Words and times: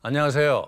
안녕하세요. 0.00 0.64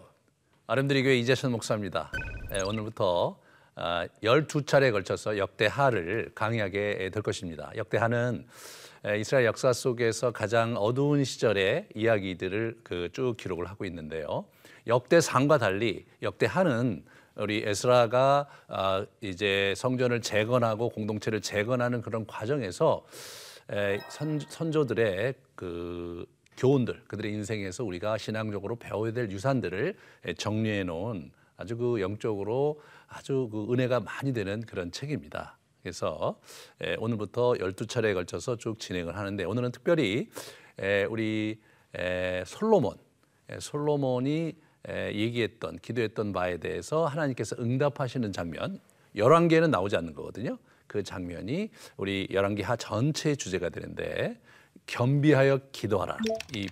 아름드리 0.67 1.03
교회 1.05 1.17
이재천 1.19 1.53
목사입니다. 1.53 2.11
네, 2.51 2.61
오늘부터 2.67 3.39
아, 3.77 4.07
12차례에 4.23 4.91
걸쳐서 4.93 5.39
역대하를 5.39 6.33
강의하게 6.35 7.11
될 7.13 7.23
것입니다. 7.23 7.71
역대하는 7.77 8.47
이스라엘 9.19 9.47
역사 9.47 9.73
속에서 9.73 10.33
가장 10.33 10.77
어두운 10.77 11.25
시절의 11.25 11.89
이야기들을 11.95 12.81
그 12.83 13.09
쭉 13.13 13.37
기록을 13.37 13.67
하고 13.67 13.85
있는데요. 13.85 14.45
역대상과 14.87 15.59
달리 15.59 16.07
역대하는 16.23 17.05
우리 17.37 17.63
에스라가 17.65 18.49
아, 18.67 19.07
이제 19.21 19.75
성전을 19.77 20.23
재건하고 20.23 20.89
공동체를 20.91 21.41
재건하는 21.41 22.03
그런 22.03 22.27
과정에서 22.27 23.05
선, 24.09 24.41
선조들의 24.41 25.35
그 25.55 26.27
교훈들, 26.61 27.05
그들의 27.09 27.33
인생에서 27.33 27.85
우리가 27.85 28.19
신앙적으로 28.19 28.77
배워야 28.77 29.13
될 29.13 29.31
유산들을 29.31 29.97
정리해 30.37 30.85
놓은 30.85 31.31
아주 31.57 31.79
그 31.79 32.03
영적으로 32.03 32.83
아주 33.09 33.49
그 33.51 33.73
은혜가 33.73 34.01
많이 34.01 34.35
되는 34.35 34.61
그런 34.61 34.93
책입니다. 34.93 35.57
그래서 35.83 36.39
오늘부터 36.99 37.53
12차례에 37.55 38.13
걸쳐서 38.13 38.57
쭉 38.57 38.79
진행을 38.79 39.17
하는데 39.17 39.43
오늘은 39.43 39.73
특별히 39.73 40.29
우리 41.09 41.59
솔로몬, 42.45 42.95
솔로몬이 43.59 44.55
얘기했던 44.87 45.79
기도했던 45.79 46.35
바에 46.35 46.59
대해서 46.59 47.07
하나님께서 47.07 47.57
응답하시는 47.59 48.33
장면 48.35 48.79
열왕기에는 49.17 49.71
나오지 49.71 49.97
않는 49.97 50.13
거거든요. 50.13 50.59
그 50.87 51.03
장면이 51.03 51.71
우리 51.97 52.29
열왕기 52.31 52.61
하 52.61 52.77
전체의 52.77 53.39
주제가 53.39 53.71
되는데 53.71 54.39
겸비하여 54.91 55.61
기도하라 55.71 56.19
이 56.55 56.69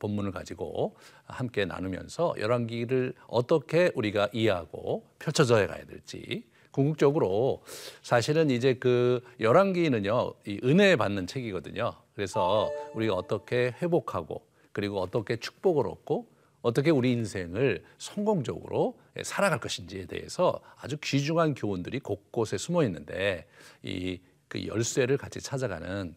본문을 0.00 0.32
가지고 0.32 0.96
함께 1.24 1.64
나누면서 1.64 2.34
열왕기를 2.38 3.14
어떻게 3.28 3.92
우리가 3.94 4.28
이해하고 4.32 5.04
펼쳐져 5.20 5.54
가야 5.66 5.84
될지 5.86 6.44
궁극적으로 6.72 7.62
사실은 8.02 8.50
이제 8.50 8.74
그 8.74 9.22
열왕기는요 9.40 10.34
이 10.46 10.60
은혜 10.64 10.96
받는 10.96 11.26
책이거든요. 11.26 11.92
그래서 12.14 12.70
우리가 12.94 13.14
어떻게 13.14 13.72
회복하고 13.80 14.44
그리고 14.72 15.00
어떻게 15.00 15.36
축복을 15.36 15.86
얻고 15.86 16.26
어떻게 16.62 16.90
우리 16.90 17.12
인생을 17.12 17.84
성공적으로 17.98 18.98
살아갈 19.22 19.60
것인지에 19.60 20.06
대해서 20.06 20.60
아주 20.76 20.96
귀중한 21.00 21.54
교훈들이 21.54 22.00
곳곳에 22.00 22.58
숨어 22.58 22.82
있는데 22.82 23.46
이 23.84 24.18
그 24.48 24.66
열쇠를 24.66 25.16
같이 25.16 25.40
찾아가는 25.40 26.14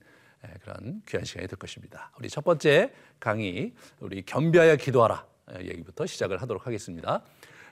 그런 0.62 1.02
귀한 1.08 1.26
시간이 1.26 1.48
될 1.48 1.58
것입니다. 1.58 2.12
우리 2.18 2.30
첫 2.30 2.44
번째 2.44 2.92
강의 3.20 3.74
우리 4.00 4.24
겸비하여 4.24 4.76
기도하라 4.76 5.26
얘기부터 5.60 6.06
시작을 6.06 6.42
하도록 6.42 6.66
하겠습니다. 6.66 7.24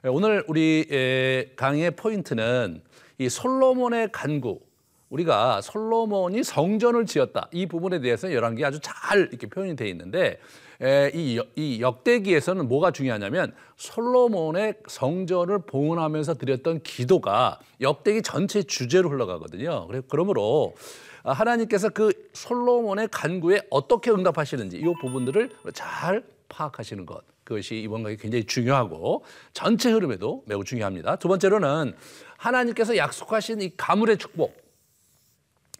오늘 0.03 0.43
우리 0.47 1.51
강의의 1.55 1.91
포인트는 1.91 2.81
이 3.17 3.29
솔로몬의 3.29 4.11
간구 4.11 4.61
우리가 5.09 5.61
솔로몬이 5.61 6.43
성전을 6.43 7.05
지었다 7.05 7.49
이 7.51 7.65
부분에 7.65 7.99
대해서 7.99 8.31
열왕기 8.31 8.63
아주 8.63 8.79
잘 8.81 9.27
이렇게 9.29 9.47
표현이 9.47 9.75
되어 9.75 9.87
있는데 9.87 10.39
이, 11.13 11.41
이 11.55 11.81
역대기에서는 11.81 12.67
뭐가 12.67 12.91
중요하냐면 12.91 13.53
솔로몬의 13.75 14.75
성전을 14.87 15.59
봉헌하면서 15.65 16.35
드렸던 16.35 16.83
기도가 16.83 17.59
역대기 17.81 18.21
전체 18.21 18.63
주제로 18.63 19.09
흘러가거든요. 19.09 19.87
그러므로 20.07 20.75
하나님께서 21.23 21.89
그 21.89 22.11
솔로몬의 22.33 23.09
간구에 23.11 23.61
어떻게 23.69 24.09
응답하시는지 24.11 24.77
이 24.77 24.83
부분들을 25.01 25.49
잘 25.73 26.23
파악하시는 26.47 27.05
것. 27.05 27.23
그것이 27.43 27.81
이번 27.81 28.03
강의 28.03 28.15
굉장히 28.15 28.45
중요하고 28.45 29.23
전체 29.53 29.91
흐름에도 29.91 30.43
매우 30.45 30.63
중요합니다. 30.63 31.15
두 31.17 31.27
번째로는 31.27 31.93
하나님께서 32.37 32.95
약속하신 32.95 33.61
이 33.61 33.75
가물의 33.75 34.17
축복. 34.17 34.68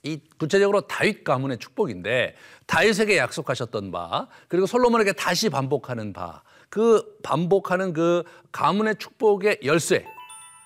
이 0.03 0.19
구체적으로 0.37 0.81
다윗 0.81 1.23
가문의 1.23 1.57
축복인데 1.57 2.35
다윗에게 2.65 3.17
약속하셨던 3.17 3.91
바 3.91 4.27
그리고 4.47 4.65
솔로몬에게 4.65 5.13
다시 5.13 5.49
반복하는 5.49 6.13
바 6.13 6.43
그 6.69 7.17
반복하는 7.23 7.93
그 7.93 8.23
가문의 8.51 8.95
축복의 8.97 9.59
열쇠 9.63 10.05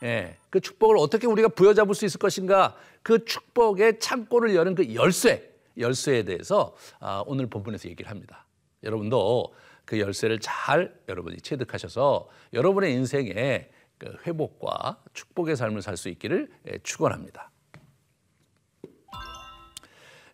예, 0.04 0.38
그 0.50 0.60
축복을 0.60 0.98
어떻게 0.98 1.28
우리가 1.28 1.48
부여잡을 1.48 1.96
수 1.96 2.06
있을 2.06 2.20
것인가 2.20 2.76
그 3.02 3.24
축복의 3.24 4.00
창고를 4.00 4.54
여는 4.54 4.76
그 4.76 4.94
열쇠 4.94 5.52
열쇠에 5.78 6.24
대해서 6.24 6.76
아, 7.00 7.24
오늘 7.26 7.48
본문에서 7.48 7.90
얘기를 7.90 8.12
합니다 8.12 8.46
여러분도 8.84 9.54
그 9.86 10.00
열쇠를 10.00 10.40
잘 10.40 10.94
여러분이 11.08 11.38
체득하셔서 11.38 12.30
여러분의 12.52 12.94
인생에 12.94 13.70
그 13.98 14.14
회복과 14.28 15.02
축복의 15.14 15.56
삶을 15.56 15.82
살 15.82 15.96
수 15.96 16.10
있기를 16.10 16.50
예, 16.68 16.78
축원합니다. 16.84 17.53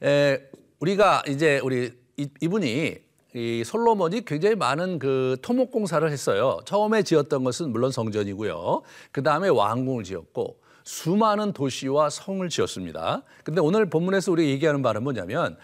에, 0.03 0.39
우리가 0.79 1.23
이제 1.27 1.59
우리 1.63 1.91
이분이 2.17 2.95
이 3.35 3.63
솔로몬이 3.63 4.25
굉장히 4.25 4.55
많은 4.55 4.97
그 4.97 5.37
토목 5.41 5.71
공사를 5.71 6.09
했어요. 6.09 6.59
처음에 6.65 7.03
지었던 7.03 7.43
것은 7.43 7.71
물론 7.71 7.91
성전이고요. 7.91 8.81
그 9.11 9.21
다음에 9.21 9.49
왕궁을 9.49 10.03
지었고 10.03 10.59
수많은 10.83 11.53
도시와 11.53 12.09
성을 12.09 12.47
지었습니다. 12.49 13.23
근데 13.43 13.61
오늘 13.61 13.87
본문에서 13.89 14.31
우리 14.31 14.49
얘기하는 14.49 14.81
바는 14.81 15.03
뭐냐면 15.03 15.57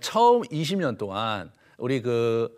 처음 0.00 0.42
20년 0.42 0.96
동안 0.96 1.50
우리 1.76 2.00
그 2.00 2.48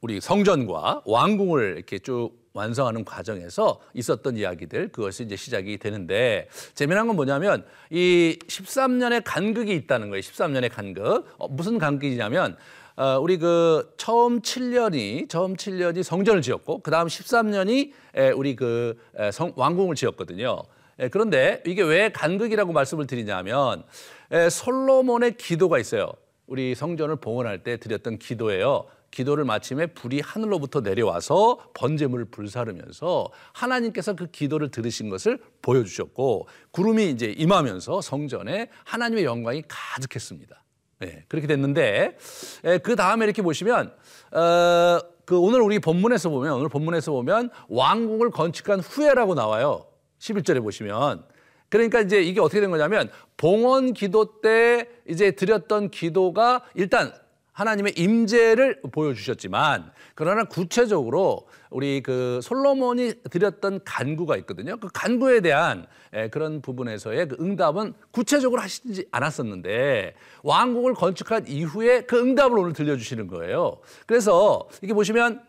우리 0.00 0.20
성전과 0.20 1.02
왕궁을 1.04 1.74
이렇게 1.76 1.98
쭉 1.98 2.37
완성하는 2.52 3.04
과정에서 3.04 3.80
있었던 3.94 4.36
이야기들 4.36 4.88
그것이 4.88 5.24
이제 5.24 5.36
시작이 5.36 5.78
되는데 5.78 6.48
재미난 6.74 7.06
건 7.06 7.16
뭐냐면 7.16 7.64
이 7.90 8.38
13년의 8.46 9.22
간극이 9.24 9.74
있다는 9.74 10.10
거예요. 10.10 10.20
13년의 10.20 10.72
간극. 10.72 11.26
어, 11.38 11.48
무슨 11.48 11.78
간극이냐면 11.78 12.56
어, 12.96 13.18
우리 13.20 13.38
그 13.38 13.94
처음 13.96 14.40
7년이 14.40 15.28
처음 15.28 15.54
7년이 15.54 16.02
성전을 16.02 16.42
지었고 16.42 16.80
그다음 16.80 17.06
13년이 17.06 17.92
에, 18.16 18.30
우리 18.30 18.56
그 18.56 18.98
에, 19.16 19.30
성, 19.30 19.52
왕궁을 19.54 19.94
지었거든요. 19.94 20.62
에, 20.98 21.08
그런데 21.08 21.62
이게 21.64 21.82
왜 21.82 22.10
간극이라고 22.10 22.72
말씀을 22.72 23.06
드리냐면 23.06 23.84
에, 24.32 24.50
솔로몬의 24.50 25.36
기도가 25.36 25.78
있어요. 25.78 26.10
우리 26.48 26.74
성전을 26.74 27.16
봉헌할 27.16 27.62
때 27.62 27.76
드렸던 27.76 28.18
기도예요. 28.18 28.86
기도를 29.10 29.44
마침에 29.44 29.86
불이 29.86 30.20
하늘로부터 30.20 30.80
내려와서 30.80 31.70
번제물을 31.74 32.26
불사르면서 32.26 33.30
하나님께서 33.52 34.14
그 34.14 34.26
기도를 34.30 34.70
들으신 34.70 35.08
것을 35.08 35.38
보여주셨고 35.62 36.48
구름이 36.70 37.10
이제 37.10 37.34
임하면서 37.36 38.00
성전에 38.00 38.68
하나님의 38.84 39.24
영광이 39.24 39.64
가득했습니다. 39.68 40.62
네, 41.00 41.24
그렇게 41.28 41.46
됐는데 41.46 42.18
에, 42.64 42.78
그 42.78 42.96
다음에 42.96 43.24
이렇게 43.24 43.42
보시면 43.42 43.92
어, 44.32 44.98
그 45.24 45.38
오늘 45.38 45.60
우리 45.60 45.78
본문에서 45.78 46.30
보면 46.30 46.54
오늘 46.54 46.68
본문에서 46.68 47.12
보면 47.12 47.50
왕궁을 47.68 48.30
건축한 48.30 48.80
후에라고 48.80 49.34
나와요. 49.34 49.86
11절에 50.18 50.62
보시면 50.62 51.24
그러니까 51.68 52.00
이제 52.00 52.22
이게 52.22 52.40
어떻게 52.40 52.60
된 52.60 52.70
거냐면 52.70 53.10
봉헌 53.36 53.92
기도 53.92 54.40
때 54.40 54.88
이제 55.06 55.32
드렸던 55.32 55.90
기도가 55.90 56.62
일단 56.74 57.12
하나님의 57.58 57.94
임재를 57.96 58.82
보여주셨지만 58.92 59.90
그러나 60.14 60.44
구체적으로 60.44 61.48
우리 61.70 62.00
그 62.04 62.38
솔로몬이 62.40 63.14
드렸던 63.28 63.80
간구가 63.84 64.36
있거든요. 64.38 64.76
그 64.76 64.88
간구에 64.94 65.40
대한 65.40 65.86
그런 66.30 66.62
부분에서의 66.62 67.26
그 67.26 67.36
응답은 67.40 67.94
구체적으로 68.12 68.62
하시지 68.62 69.08
않았었는데 69.10 70.14
왕궁을 70.44 70.94
건축한 70.94 71.48
이후에 71.48 72.02
그 72.02 72.20
응답을 72.20 72.56
오늘 72.56 72.74
들려주시는 72.74 73.26
거예요. 73.26 73.80
그래서 74.06 74.68
이게 74.80 74.94
보시면 74.94 75.42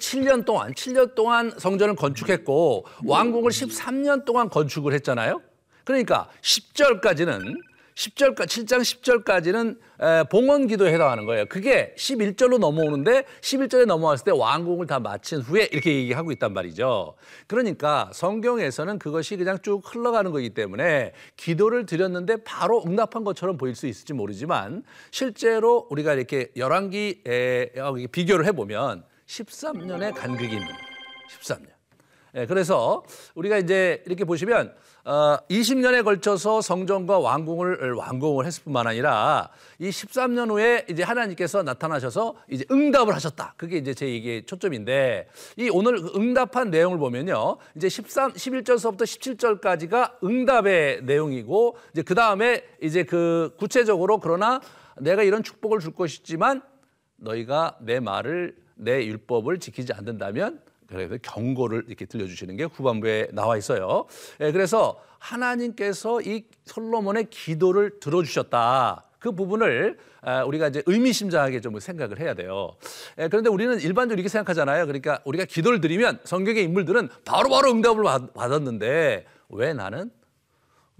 7년 0.00 0.44
동안 0.44 0.72
7년 0.72 1.14
동안 1.14 1.52
성전을 1.56 1.94
건축했고 1.94 2.86
왕궁을 3.04 3.52
13년 3.52 4.24
동안 4.24 4.48
건축을 4.48 4.94
했잖아요. 4.94 5.40
그러니까 5.84 6.28
10절까지는 6.40 7.54
10절, 7.94 8.34
7장 8.34 8.80
10절까지는 8.80 9.78
봉헌 10.28 10.66
기도에 10.66 10.92
해당하는 10.92 11.26
거예요. 11.26 11.46
그게 11.46 11.94
11절로 11.96 12.58
넘어오는데 12.58 13.24
11절에 13.40 13.86
넘어왔을 13.86 14.24
때 14.24 14.30
왕궁을 14.32 14.86
다 14.86 14.98
마친 14.98 15.40
후에 15.40 15.68
이렇게 15.70 15.94
얘기하고 15.94 16.32
있단 16.32 16.52
말이죠. 16.52 17.14
그러니까 17.46 18.10
성경에서는 18.12 18.98
그것이 18.98 19.36
그냥 19.36 19.58
쭉 19.62 19.80
흘러가는 19.84 20.30
거기 20.32 20.50
때문에 20.50 21.12
기도를 21.36 21.86
드렸는데 21.86 22.38
바로 22.42 22.82
응답한 22.84 23.22
것처럼 23.22 23.56
보일 23.56 23.76
수 23.76 23.86
있을지 23.86 24.12
모르지만 24.12 24.82
실제로 25.12 25.86
우리가 25.90 26.14
이렇게 26.14 26.48
열왕기에 26.56 27.72
비교를 28.10 28.46
해 28.46 28.52
보면 28.52 29.04
13년의 29.26 30.14
간극이 30.14 30.52
있는 30.52 30.68
13년. 31.30 31.73
예, 32.36 32.46
그래서 32.46 33.04
우리가 33.36 33.58
이제 33.58 34.02
이렇게 34.06 34.24
보시면 34.24 34.74
어, 35.04 35.36
20년에 35.48 36.02
걸쳐서 36.02 36.62
성전과 36.62 37.18
왕궁을 37.20 37.92
완공을 37.92 38.46
했을 38.46 38.64
뿐만 38.64 38.86
아니라 38.86 39.50
이 39.78 39.90
13년 39.90 40.50
후에 40.50 40.86
이제 40.90 41.02
하나님께서 41.02 41.62
나타나셔서 41.62 42.34
이제 42.50 42.64
응답을 42.70 43.14
하셨다. 43.14 43.54
그게 43.56 43.76
이제 43.76 43.94
제 43.94 44.08
얘기의 44.08 44.46
초점인데 44.46 45.28
이 45.58 45.70
오늘 45.70 45.96
응답한 46.16 46.70
내용을 46.70 46.98
보면요. 46.98 47.58
이제 47.76 47.88
13, 47.88 48.32
11절서부터 48.32 49.02
17절까지가 49.02 50.24
응답의 50.24 51.02
내용이고 51.04 51.76
이제 51.92 52.02
그 52.02 52.14
다음에 52.16 52.64
이제 52.82 53.04
그 53.04 53.54
구체적으로 53.58 54.18
그러나 54.18 54.60
내가 54.98 55.22
이런 55.22 55.44
축복을 55.44 55.78
줄 55.78 55.92
것이지만 55.94 56.62
너희가 57.16 57.76
내 57.80 58.00
말을 58.00 58.56
내 58.74 59.06
율법을 59.06 59.60
지키지 59.60 59.92
않는다면 59.92 60.63
그래서 60.88 61.16
경고를 61.22 61.84
이렇게 61.88 62.04
들려주시는 62.06 62.56
게 62.56 62.64
후반부에 62.64 63.28
나와 63.32 63.56
있어요. 63.56 64.06
예, 64.40 64.52
그래서 64.52 65.00
하나님께서 65.18 66.20
이 66.22 66.44
솔로몬의 66.66 67.28
기도를 67.30 67.98
들어주셨다. 68.00 69.04
그 69.18 69.32
부분을 69.32 69.98
아, 70.20 70.44
우리가 70.44 70.68
이제 70.68 70.82
의미심장하게 70.86 71.60
좀 71.60 71.78
생각을 71.78 72.20
해야 72.20 72.34
돼요. 72.34 72.76
예, 73.18 73.28
그런데 73.28 73.48
우리는 73.50 73.78
일반적으로 73.80 74.14
이렇게 74.14 74.28
생각하잖아요. 74.28 74.86
그러니까 74.86 75.20
우리가 75.24 75.44
기도를 75.46 75.80
드리면 75.80 76.20
성경의 76.24 76.62
인물들은 76.64 77.08
바로 77.24 77.48
바로 77.48 77.70
응답을 77.70 78.04
받았는데 78.34 79.26
왜 79.50 79.72
나는 79.72 80.10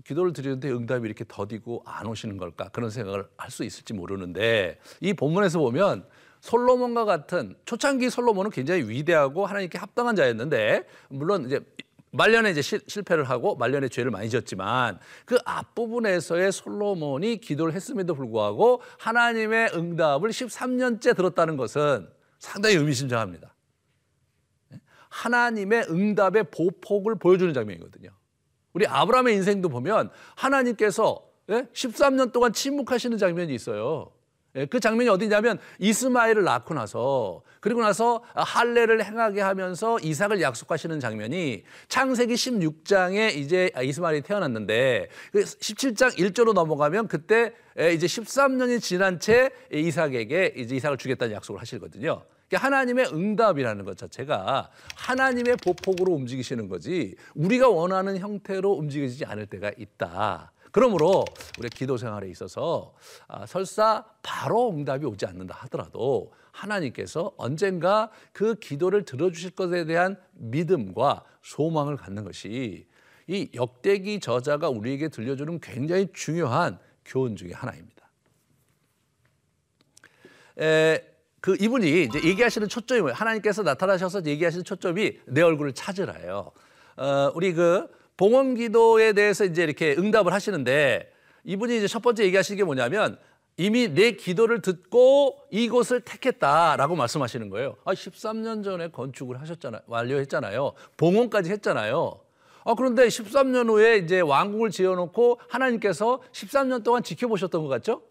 기도를 0.04 0.32
드리는데 0.32 0.70
응답이 0.70 1.06
이렇게 1.06 1.24
더디고 1.26 1.82
안 1.86 2.06
오시는 2.06 2.36
걸까? 2.36 2.68
그런 2.70 2.90
생각을 2.90 3.26
할 3.36 3.50
수 3.50 3.62
있을지 3.64 3.92
모르는데 3.94 4.78
이 5.00 5.12
본문에서 5.14 5.58
보면 5.58 6.04
솔로몬과 6.44 7.06
같은 7.06 7.56
초창기 7.64 8.10
솔로몬은 8.10 8.50
굉장히 8.50 8.86
위대하고 8.86 9.46
하나님께 9.46 9.78
합당한 9.78 10.14
자였는데 10.14 10.86
물론 11.08 11.46
이제 11.46 11.58
말년에 12.10 12.50
이제 12.50 12.60
실, 12.60 12.80
패를 13.02 13.24
하고 13.24 13.56
말년에 13.56 13.88
죄를 13.88 14.10
많이 14.10 14.28
지었지만 14.28 14.98
그 15.24 15.38
앞부분에서의 15.42 16.52
솔로몬이 16.52 17.38
기도를 17.38 17.72
했음에도 17.72 18.14
불구하고 18.14 18.82
하나님의 18.98 19.70
응답을 19.74 20.28
13년째 20.28 21.16
들었다는 21.16 21.56
것은 21.56 22.10
상당히 22.38 22.76
의미심장합니다. 22.76 23.54
하나님의 25.08 25.86
응답의 25.88 26.50
보폭을 26.50 27.14
보여주는 27.14 27.54
장면이거든요. 27.54 28.10
우리 28.74 28.86
아브라함의 28.86 29.34
인생도 29.36 29.70
보면 29.70 30.10
하나님께서 30.34 31.26
13년 31.48 32.28
예? 32.28 32.32
동안 32.32 32.52
침묵하시는 32.52 33.16
장면이 33.16 33.54
있어요. 33.54 34.13
예, 34.56 34.66
그 34.66 34.78
장면이 34.78 35.08
어디냐면 35.08 35.58
이스마엘을 35.78 36.44
낳고 36.44 36.74
나서 36.74 37.42
그리고 37.60 37.80
나서 37.80 38.22
할례를 38.34 39.04
행하게 39.04 39.40
하면서 39.40 39.98
이삭을 39.98 40.40
약속하시는 40.40 41.00
장면이 41.00 41.64
창세기 41.88 42.34
16장에 42.34 43.34
이제 43.34 43.70
이스마엘이 43.82 44.22
태어났는데 44.22 45.08
17장 45.32 46.16
그 46.16 46.22
1절로 46.22 46.52
넘어가면 46.52 47.08
그때 47.08 47.52
이제 47.94 48.06
13년이 48.06 48.80
지난 48.80 49.18
채 49.18 49.50
이삭에게 49.72 50.54
이제 50.56 50.76
이삭을 50.76 50.98
주겠다는 50.98 51.34
약속을 51.34 51.60
하시거든요. 51.60 52.22
그러니까 52.48 52.66
하나님의 52.66 53.06
응답이라는 53.12 53.84
것 53.84 53.96
자체가 53.96 54.70
하나님의 54.94 55.56
보폭으로 55.64 56.12
움직이시는 56.12 56.68
거지 56.68 57.16
우리가 57.34 57.68
원하는 57.68 58.18
형태로 58.18 58.70
움직이지 58.70 59.24
않을 59.24 59.46
때가 59.46 59.72
있다. 59.76 60.52
그러므로 60.74 61.24
우리 61.56 61.68
기도 61.68 61.96
생활에 61.96 62.28
있어서 62.30 62.94
아, 63.28 63.46
설사 63.46 64.04
바로 64.24 64.70
응답이 64.70 65.06
오지 65.06 65.24
않는다 65.24 65.54
하더라도 65.60 66.32
하나님께서 66.50 67.32
언젠가 67.36 68.10
그 68.32 68.56
기도를 68.56 69.04
들어주실 69.04 69.52
것에 69.52 69.84
대한 69.84 70.16
믿음과 70.32 71.22
소망을 71.42 71.96
갖는 71.96 72.24
것이 72.24 72.88
이 73.28 73.48
역대기 73.54 74.18
저자가 74.18 74.68
우리에게 74.68 75.10
들려주는 75.10 75.60
굉장히 75.60 76.08
중요한 76.12 76.80
교훈 77.04 77.36
중의 77.36 77.54
하나입니다. 77.54 78.10
에, 80.58 81.00
그 81.40 81.56
이분이 81.60 82.02
이제 82.02 82.20
얘기하시는 82.24 82.68
초점이 82.68 83.00
뭐예요? 83.00 83.14
하나님께서 83.14 83.62
나타나셔서 83.62 84.24
얘기하시는 84.26 84.64
초점이 84.64 85.20
내 85.26 85.40
얼굴을 85.40 85.72
찾으라예요. 85.72 86.50
어, 86.96 87.32
우리 87.36 87.52
그 87.52 87.86
봉헌 88.16 88.54
기도에 88.54 89.12
대해서 89.12 89.44
이제 89.44 89.62
이렇게 89.62 89.94
응답을 89.98 90.32
하시는데 90.32 91.12
이분이 91.44 91.76
이제 91.76 91.86
첫 91.86 92.00
번째 92.02 92.24
얘기하시는 92.24 92.56
게 92.56 92.64
뭐냐면 92.64 93.18
이미 93.56 93.88
내 93.88 94.12
기도를 94.12 94.62
듣고 94.62 95.38
이곳을 95.50 96.00
택했다라고 96.00 96.96
말씀하시는 96.96 97.50
거예요. 97.50 97.76
아, 97.84 97.92
13년 97.92 98.64
전에 98.64 98.88
건축을 98.88 99.40
하셨잖아요. 99.40 99.82
완료했잖아요. 99.86 100.72
봉헌까지 100.96 101.50
했잖아요. 101.50 102.20
아, 102.64 102.74
그런데 102.74 103.06
13년 103.06 103.68
후에 103.68 103.98
이제 103.98 104.20
왕궁을 104.20 104.70
지어놓고 104.70 105.40
하나님께서 105.48 106.20
13년 106.32 106.82
동안 106.82 107.02
지켜보셨던 107.02 107.62
것 107.62 107.68
같죠? 107.68 108.02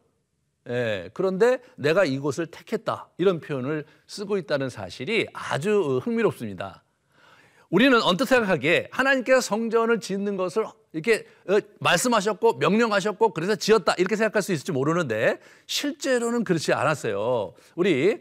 예, 0.70 1.10
그런데 1.14 1.60
내가 1.76 2.06
이곳을 2.06 2.46
택했다. 2.46 3.10
이런 3.18 3.42
표현을 3.42 3.84
쓰고 4.08 4.38
있다는 4.38 4.70
사실이 4.70 5.28
아주 5.34 6.00
흥미롭습니다. 6.04 6.83
우리는 7.74 8.00
언뜻 8.04 8.26
생각하기에 8.26 8.90
하나님께서 8.92 9.42
성전을 9.42 10.00
짓는 10.00 10.38
것을 10.38 10.64
이렇게 10.92 11.26
어, 11.50 11.58
말씀하셨고 11.80 12.60
명령하셨고 12.60 13.34
그래서 13.34 13.56
지었다 13.56 13.96
이렇게 13.98 14.16
생각할 14.16 14.44
수 14.44 14.54
있을지 14.54 14.72
모르는데 14.72 15.40
실제로는 15.66 16.44
그렇지 16.44 16.72
않았어요. 16.72 17.56
우리 17.74 18.20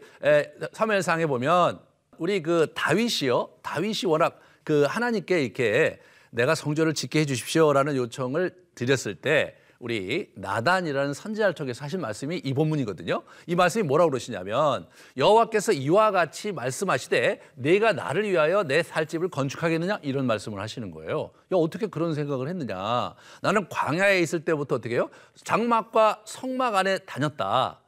사무엘상에 0.71 1.27
보면 1.27 1.79
우리 2.17 2.41
그 2.41 2.71
다윗이요. 2.73 3.49
다윗이 3.61 4.07
워낙 4.07 4.39
그 4.63 4.85
하나님께 4.89 5.43
이렇게 5.43 5.99
내가 6.31 6.55
성전을 6.55 6.95
짓게 6.95 7.19
해 7.19 7.25
주십시오라는 7.25 7.95
요청을 7.95 8.55
드렸을 8.73 9.13
때 9.13 9.55
우리 9.83 10.31
나단이라는 10.35 11.13
선지자를 11.13 11.55
통해서 11.55 11.83
하신 11.83 11.99
말씀이 11.99 12.37
이 12.37 12.53
본문이거든요. 12.53 13.21
이 13.47 13.55
말씀이 13.55 13.83
뭐라고 13.83 14.11
그러시냐면 14.11 14.87
여호와께서 15.17 15.73
이와 15.73 16.11
같이 16.11 16.53
말씀하시되 16.53 17.41
내가 17.55 17.91
나를 17.91 18.23
위하여 18.29 18.63
내 18.63 18.81
살집을 18.81 19.27
건축하겠느냐 19.27 19.99
이런 20.01 20.25
말씀을 20.25 20.61
하시는 20.61 20.89
거예요. 20.89 21.31
야, 21.51 21.57
어떻게 21.57 21.87
그런 21.87 22.15
생각을 22.15 22.47
했느냐? 22.47 23.13
나는 23.41 23.67
광야에 23.67 24.21
있을 24.21 24.45
때부터 24.45 24.75
어떻게 24.75 24.95
해요? 24.95 25.09
장막과 25.43 26.21
성막 26.23 26.75
안에 26.75 26.99
다녔다. 26.99 27.81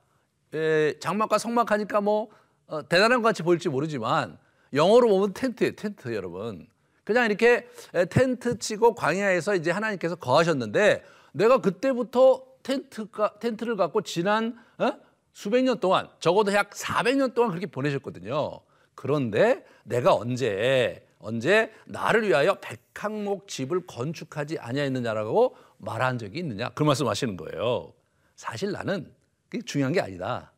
에, 0.53 0.99
장막과 0.99 1.37
성막 1.37 1.71
하니까 1.71 2.01
뭐 2.01 2.27
어, 2.67 2.85
대단한 2.89 3.21
것 3.21 3.29
같이 3.29 3.41
보일지 3.41 3.69
모르지만 3.69 4.37
영어로 4.73 5.07
보면 5.07 5.33
텐트예요, 5.33 5.77
텐트 5.77 6.13
여러분. 6.13 6.67
그냥 7.05 7.25
이렇게 7.25 7.69
텐트 8.09 8.59
치고 8.59 8.95
광야에서 8.95 9.55
이제 9.55 9.71
하나님께서 9.71 10.17
거하셨는데 10.17 11.15
내가 11.35 11.57
그때부터 11.59 12.45
텐트가, 12.63 13.39
텐트를 13.39 13.75
갖고 13.75 14.01
지난 14.01 14.57
어? 14.77 14.93
수백 15.33 15.63
년 15.63 15.79
동안 15.79 16.09
적어도 16.19 16.53
약 16.53 16.71
400년 16.71 17.33
동안 17.33 17.51
그렇게 17.51 17.67
보내셨거든요. 17.67 18.61
그런데 18.95 19.65
내가 19.83 20.15
언제 20.15 21.05
언제 21.19 21.73
나를 21.85 22.27
위하여 22.27 22.55
백항목 22.61 23.47
집을 23.47 23.85
건축하지 23.85 24.59
아니하였느냐라고 24.59 25.57
말한 25.77 26.17
적이 26.17 26.39
있느냐 26.39 26.69
그 26.69 26.83
말씀하시는 26.83 27.35
거예요. 27.35 27.93
사실 28.35 28.71
나는 28.71 29.11
그게 29.49 29.61
중요한 29.63 29.91
게 29.91 29.99
아니다. 29.99 30.53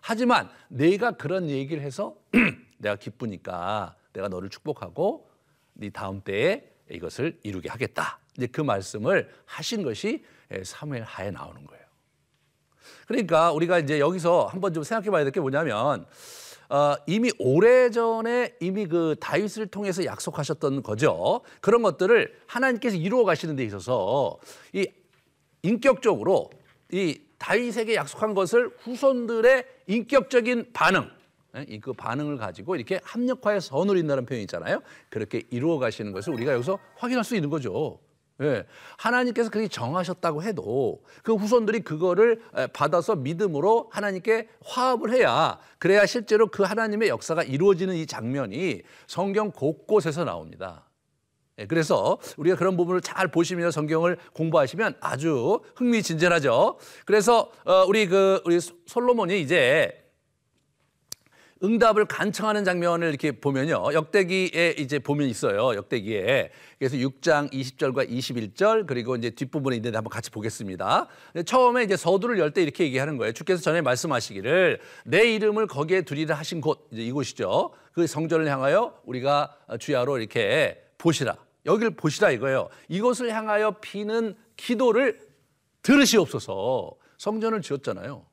하지만 0.00 0.48
내가 0.68 1.12
그런 1.12 1.50
얘기를 1.50 1.82
해서 1.82 2.16
내가 2.78 2.94
기쁘니까 2.94 3.96
내가 4.12 4.28
너를 4.28 4.48
축복하고 4.48 5.28
네 5.72 5.90
다음 5.90 6.20
때에 6.20 6.62
이것을 6.88 7.40
이루게 7.42 7.68
하겠다. 7.68 8.20
이제 8.38 8.46
그 8.46 8.60
말씀을 8.62 9.28
하신 9.44 9.82
것이 9.82 10.24
사무엘 10.62 11.02
하에 11.02 11.30
나오는 11.30 11.66
거예요. 11.66 11.84
그러니까 13.06 13.52
우리가 13.52 13.80
이제 13.80 13.98
여기서 14.00 14.46
한번 14.46 14.72
좀 14.72 14.82
생각해 14.82 15.10
봐야 15.10 15.24
될 15.24 15.32
게 15.32 15.40
뭐냐면 15.40 16.06
어, 16.70 16.94
이미 17.06 17.30
오래전에 17.38 18.56
이미 18.60 18.86
그 18.86 19.16
다윗을 19.20 19.68
통해서 19.68 20.04
약속하셨던 20.04 20.82
거죠. 20.82 21.40
그런 21.60 21.82
것들을 21.82 22.40
하나님께서 22.46 22.96
이루어 22.96 23.24
가시는 23.24 23.56
데 23.56 23.64
있어서 23.64 24.38
이 24.72 24.86
인격적으로 25.62 26.50
이 26.92 27.20
다윗에게 27.38 27.94
약속한 27.94 28.34
것을 28.34 28.70
후손들의 28.80 29.64
인격적인 29.86 30.70
반응 30.72 31.10
예, 31.68 31.78
그 31.78 31.92
반응을 31.94 32.36
가지고 32.36 32.76
이렇게 32.76 33.00
합력화해서 33.02 33.84
인다는 33.96 34.26
표현이 34.26 34.42
있잖아요. 34.42 34.82
그렇게 35.08 35.42
이루어 35.50 35.78
가시는 35.78 36.12
것을 36.12 36.34
우리가 36.34 36.52
여기서 36.52 36.78
확인할 36.96 37.24
수 37.24 37.34
있는 37.34 37.48
거죠. 37.48 37.98
예. 38.40 38.64
하나님께서 38.96 39.50
그렇게 39.50 39.68
정하셨다고 39.68 40.42
해도 40.42 41.02
그 41.22 41.34
후손들이 41.34 41.80
그거를 41.80 42.40
받아서 42.72 43.16
믿음으로 43.16 43.88
하나님께 43.90 44.48
화합을 44.64 45.12
해야 45.12 45.58
그래야 45.78 46.06
실제로 46.06 46.46
그 46.46 46.62
하나님의 46.62 47.08
역사가 47.08 47.42
이루어지는 47.42 47.96
이 47.96 48.06
장면이 48.06 48.82
성경 49.06 49.50
곳곳에서 49.50 50.24
나옵니다. 50.24 50.88
예, 51.58 51.66
그래서 51.66 52.18
우리가 52.36 52.56
그런 52.56 52.76
부분을 52.76 53.00
잘 53.00 53.28
보시면서 53.28 53.72
성경을 53.72 54.16
공부하시면 54.32 54.96
아주 55.00 55.60
흥미진진하죠. 55.74 56.78
그래서 57.04 57.50
어, 57.64 57.84
우리 57.86 58.06
그 58.06 58.40
우리 58.44 58.60
솔로몬이 58.60 59.40
이제 59.40 60.07
응답을 61.62 62.04
간청하는 62.06 62.64
장면을 62.64 63.08
이렇게 63.08 63.32
보면요. 63.32 63.92
역대기에 63.92 64.76
이제 64.78 64.98
보면 64.98 65.28
있어요. 65.28 65.74
역대기에. 65.74 66.50
그래서 66.78 66.96
6장 66.96 67.52
20절과 67.52 68.08
21절 68.08 68.86
그리고 68.86 69.16
이제 69.16 69.30
뒷부분에 69.30 69.76
있는데 69.76 69.96
한번 69.96 70.10
같이 70.10 70.30
보겠습니다. 70.30 71.08
처음에 71.44 71.84
이제 71.84 71.96
서두를 71.96 72.38
열 72.38 72.48
때 72.52 72.62
이렇게 72.62 72.84
얘기하는 72.84 73.16
거예요. 73.18 73.32
주께서 73.32 73.60
전에 73.60 73.80
말씀하시기를 73.82 74.80
내 75.04 75.34
이름을 75.34 75.66
거기에 75.66 76.02
두리라 76.02 76.34
하신 76.36 76.60
곳 76.60 76.88
이제 76.92 77.02
이곳이죠. 77.02 77.72
그 77.92 78.06
성전을 78.06 78.46
향하여 78.48 79.00
우리가 79.04 79.56
주야로 79.80 80.18
이렇게 80.18 80.82
보시라. 80.96 81.36
여기를 81.66 81.96
보시라 81.96 82.30
이거예요. 82.30 82.68
이곳을 82.88 83.32
향하여 83.34 83.72
피는 83.80 84.36
기도를 84.56 85.20
들으시옵소서. 85.82 86.94
성전을 87.18 87.62
지었잖아요. 87.62 88.27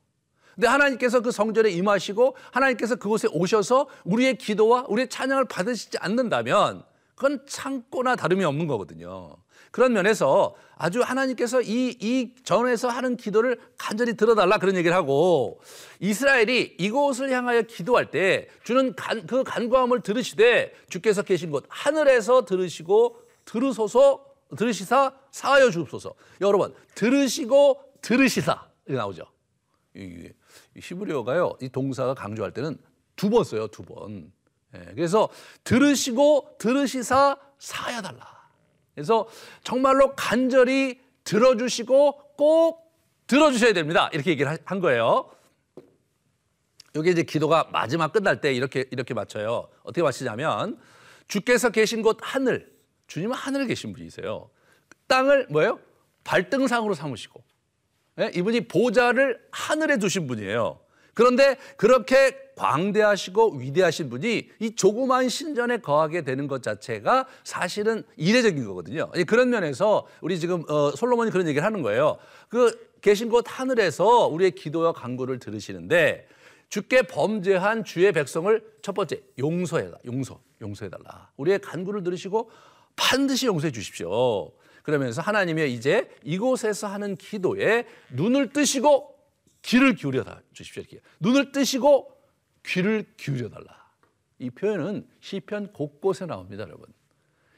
근데 0.56 0.68
하나님께서 0.68 1.20
그 1.20 1.30
성전에 1.30 1.70
임하시고 1.70 2.34
하나님께서 2.50 2.96
그곳에 2.96 3.28
오셔서 3.30 3.88
우리의 4.04 4.38
기도와 4.38 4.86
우리의 4.88 5.08
찬양을 5.08 5.44
받으시지 5.44 5.98
않는다면 5.98 6.82
그건 7.14 7.40
창고나 7.46 8.16
다름이 8.16 8.42
없는 8.44 8.66
거거든요. 8.66 9.36
그런 9.70 9.92
면에서 9.92 10.54
아주 10.76 11.02
하나님께서 11.02 11.60
이, 11.60 11.94
이 12.00 12.32
전에서 12.44 12.88
하는 12.88 13.18
기도를 13.18 13.60
간절히 13.76 14.16
들어달라 14.16 14.56
그런 14.56 14.76
얘기를 14.76 14.96
하고 14.96 15.60
이스라엘이 16.00 16.76
이곳을 16.78 17.30
향하여 17.30 17.62
기도할 17.62 18.10
때 18.10 18.48
주는 18.64 18.94
간, 18.94 19.26
그 19.26 19.44
간구함을 19.44 20.00
들으시되 20.00 20.72
주께서 20.88 21.22
계신 21.22 21.50
곳 21.50 21.66
하늘에서 21.68 22.46
들으시고 22.46 23.20
들으소서 23.44 24.24
들으시사 24.56 25.12
사하여 25.30 25.70
주옵소서. 25.70 26.14
여러분 26.40 26.72
들으시고 26.94 27.78
들으시사 28.00 28.66
이게 28.86 28.96
나오죠. 28.96 29.26
이 29.94 30.30
히브리어가요. 30.76 31.56
이 31.60 31.68
동사가 31.68 32.14
강조할 32.14 32.52
때는 32.52 32.78
두 33.16 33.30
번 33.30 33.44
써요. 33.44 33.66
두 33.68 33.82
번. 33.82 34.32
예, 34.74 34.78
그래서 34.94 35.28
들으시고 35.64 36.56
들으시사 36.58 37.36
사야 37.58 38.02
달라. 38.02 38.48
그래서 38.94 39.26
정말로 39.62 40.14
간절히 40.14 41.00
들어주시고 41.24 42.34
꼭 42.36 42.92
들어주셔야 43.26 43.72
됩니다. 43.72 44.08
이렇게 44.12 44.30
얘기를 44.30 44.56
한 44.64 44.80
거예요. 44.80 45.30
이게 46.94 47.10
이제 47.10 47.22
기도가 47.22 47.68
마지막 47.72 48.12
끝날 48.12 48.40
때 48.40 48.52
이렇게 48.54 48.86
이렇게 48.90 49.12
맞춰요. 49.14 49.68
어떻게 49.82 50.02
맞히냐면 50.02 50.78
주께서 51.28 51.70
계신 51.70 52.02
곳 52.02 52.18
하늘, 52.22 52.72
주님은 53.06 53.34
하늘에 53.34 53.66
계신 53.66 53.92
분이세요. 53.92 54.48
땅을 55.06 55.48
뭐예요? 55.50 55.78
발등상으로 56.24 56.94
삼으시고 56.94 57.42
예? 58.20 58.30
이분이 58.34 58.68
보좌를 58.68 59.40
하늘에 59.50 59.98
두신 59.98 60.26
분이에요. 60.26 60.78
그런데 61.14 61.56
그렇게 61.76 62.36
광대하시고 62.56 63.56
위대하신 63.56 64.10
분이 64.10 64.50
이 64.60 64.76
조그만 64.76 65.28
신전에 65.30 65.78
거하게 65.78 66.22
되는 66.22 66.46
것 66.46 66.62
자체가 66.62 67.26
사실은 67.42 68.02
이례적인 68.16 68.66
거거든요. 68.66 69.10
그런 69.26 69.48
면에서 69.48 70.06
우리 70.20 70.38
지금 70.38 70.62
어, 70.68 70.90
솔로몬이 70.90 71.30
그런 71.30 71.48
얘기를 71.48 71.64
하는 71.64 71.80
거예요. 71.80 72.18
그 72.48 72.90
계신 73.00 73.30
곳 73.30 73.44
하늘에서 73.46 74.26
우리의 74.26 74.50
기도와 74.50 74.92
간구를 74.92 75.38
들으시는데 75.38 76.28
주께 76.68 77.02
범죄한 77.02 77.84
주의 77.84 78.10
백성을 78.12 78.62
첫 78.82 78.92
번째 78.92 79.22
용서해라. 79.38 79.98
용서. 80.04 80.40
용서해달라. 80.60 81.30
우리의 81.36 81.60
간구를 81.60 82.02
들으시고 82.02 82.50
반드시 82.94 83.46
용서해 83.46 83.70
주십시오. 83.72 84.50
그러면서 84.86 85.20
하나님의 85.20 85.74
이제 85.74 86.08
이곳에서 86.22 86.86
하는 86.86 87.16
기도에 87.16 87.86
눈을 88.12 88.52
뜨시고 88.52 89.18
귀를 89.62 89.96
기울여 89.96 90.22
주십시오. 90.52 90.80
이렇게. 90.80 91.00
눈을 91.18 91.50
뜨시고 91.50 92.16
귀를 92.64 93.04
기울여 93.16 93.48
달라. 93.48 93.66
이 94.38 94.48
표현은 94.48 95.04
시편 95.18 95.72
곳곳에 95.72 96.26
나옵니다, 96.26 96.62
여러분. 96.62 96.86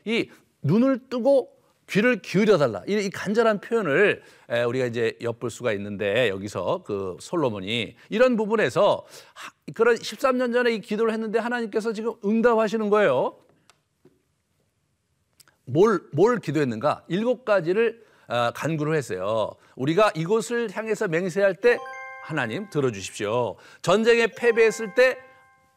이 0.07 0.31
눈을 0.63 1.11
뜨고 1.11 1.55
귀를 1.91 2.23
기울여 2.23 2.57
달라. 2.57 2.83
이 2.87 3.11
간절한 3.11 3.61
표현을 3.61 4.23
우리가 4.67 4.87
이제 4.87 5.19
엿볼 5.21 5.51
수가 5.51 5.75
있는데 5.75 6.31
여기서 6.31 6.83
그 6.87 7.19
솔로몬이 7.21 7.95
이런 8.09 8.37
부분에서 8.37 9.05
그런 9.75 9.97
13년 9.97 10.55
전에 10.55 10.73
이 10.73 10.81
기도를 10.81 11.13
했는데 11.13 11.39
하나님께서 11.39 11.93
지금 11.93 12.15
응답하시는 12.25 12.89
거예요. 12.89 13.39
뭘, 15.69 16.01
뭘 16.13 16.39
기도했는가? 16.39 17.05
일곱 17.09 17.45
가지를 17.45 18.03
어, 18.27 18.51
간구를 18.55 18.95
했어요. 18.97 19.53
우리가 19.77 20.13
이곳을 20.15 20.69
향해서 20.73 21.09
맹세할 21.09 21.55
때 21.57 21.79
하나님 22.25 22.69
들어주십시오. 22.71 23.57
전쟁에 23.81 24.29
패배했을 24.29 24.95
때 24.95 25.19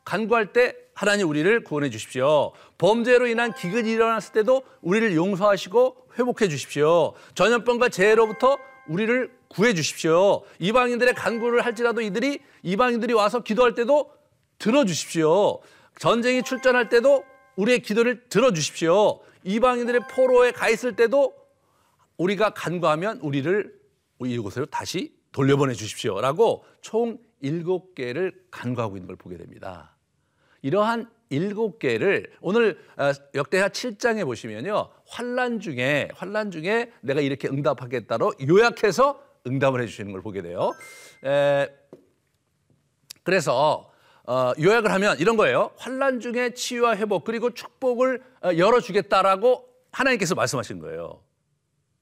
간구할 0.03 0.53
때 0.53 0.75
하나님 0.93 1.29
우리를 1.29 1.63
구원해 1.63 1.89
주십시오. 1.89 2.51
범죄로 2.77 3.27
인한 3.27 3.53
기근이 3.53 3.91
일어났을 3.91 4.33
때도 4.33 4.63
우리를 4.81 5.15
용서하시고 5.15 6.07
회복해 6.19 6.47
주십시오. 6.47 7.13
전염병과 7.35 7.89
재해로부터 7.89 8.57
우리를 8.87 9.31
구해 9.47 9.73
주십시오. 9.73 10.43
이방인들의 10.59 11.13
간구를 11.15 11.65
할지라도 11.65 12.01
이들이 12.01 12.39
이방인들이 12.63 13.13
와서 13.13 13.41
기도할 13.41 13.75
때도 13.75 14.11
들어 14.57 14.85
주십시오. 14.85 15.61
전쟁이 15.99 16.43
출전할 16.43 16.89
때도 16.89 17.23
우리의 17.55 17.79
기도를 17.79 18.27
들어 18.29 18.51
주십시오. 18.51 19.19
이방인들의 19.43 20.01
포로에 20.11 20.51
가 20.51 20.69
있을 20.69 20.95
때도 20.95 21.33
우리가 22.17 22.51
간구하면 22.51 23.19
우리를 23.19 23.79
이곳으로 24.23 24.65
다시 24.67 25.15
돌려보내 25.31 25.73
주십시오라고 25.73 26.65
총 26.81 27.17
일곱 27.39 27.95
개를 27.95 28.45
간구하고 28.51 28.97
있는 28.97 29.07
걸 29.07 29.15
보게 29.15 29.37
됩니다. 29.37 29.95
이러한 30.61 31.09
일곱 31.29 31.79
개를 31.79 32.31
오늘 32.41 32.77
어, 32.97 33.11
역대하 33.33 33.69
7장에 33.69 34.25
보시면요. 34.25 34.89
환란 35.07 35.59
중에 35.59 36.09
환란 36.13 36.51
중에 36.51 36.91
내가 37.01 37.21
이렇게 37.21 37.47
응답하겠다로 37.47 38.33
요약해서 38.47 39.23
응답을 39.47 39.81
해 39.81 39.87
주시는 39.87 40.11
걸 40.11 40.21
보게 40.21 40.41
돼요. 40.41 40.71
에, 41.25 41.67
그래서 43.23 43.90
어, 44.25 44.53
요약을 44.59 44.91
하면 44.91 45.19
이런 45.19 45.37
거예요. 45.37 45.71
환란 45.77 46.19
중에 46.19 46.53
치유와 46.53 46.95
회복 46.97 47.23
그리고 47.23 47.51
축복을 47.51 48.21
어, 48.43 48.49
열어주겠다라고 48.57 49.67
하나님께서 49.91 50.35
말씀하신 50.35 50.79
거예요. 50.79 51.21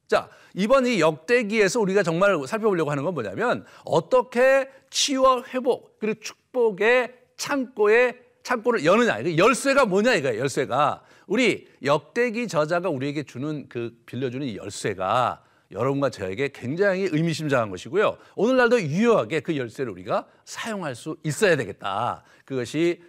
자 0.08 0.30
이번 0.56 0.88
이 0.88 1.00
역대기에서 1.00 1.80
우리가 1.80 2.04
정말 2.04 2.36
살펴보려고 2.48 2.90
하는 2.90 3.04
건 3.04 3.14
뭐냐면 3.14 3.66
어떻게 3.86 4.70
치유와 4.90 5.44
회복 5.54 6.00
그리고 6.00 6.20
축복의 6.20 7.14
창고에 7.38 8.18
창고를 8.44 8.84
여느냐 8.86 9.20
이거 9.20 9.46
열쇠가 9.46 9.86
뭐냐 9.86 10.16
이거예요. 10.16 10.40
열쇠가 10.40 11.04
우리 11.28 11.68
역대기 11.84 12.48
저자가 12.48 12.90
우리에게 12.90 13.24
주는 13.24 13.70
그 13.70 13.96
빌려주는 14.08 14.46
이 14.48 14.58
열쇠가 14.58 15.44
여러분과 15.72 16.10
저에게 16.10 16.50
굉장히 16.54 17.08
의미심장한 17.12 17.70
것이고요. 17.70 18.18
오늘날도 18.36 18.82
유효하게 18.82 19.42
그 19.42 19.56
열쇠를 19.56 19.92
우리가 19.92 20.28
사용할 20.44 20.96
수 20.96 21.18
있어야 21.24 21.56
되겠다. 21.56 22.24
그것이 22.46 23.02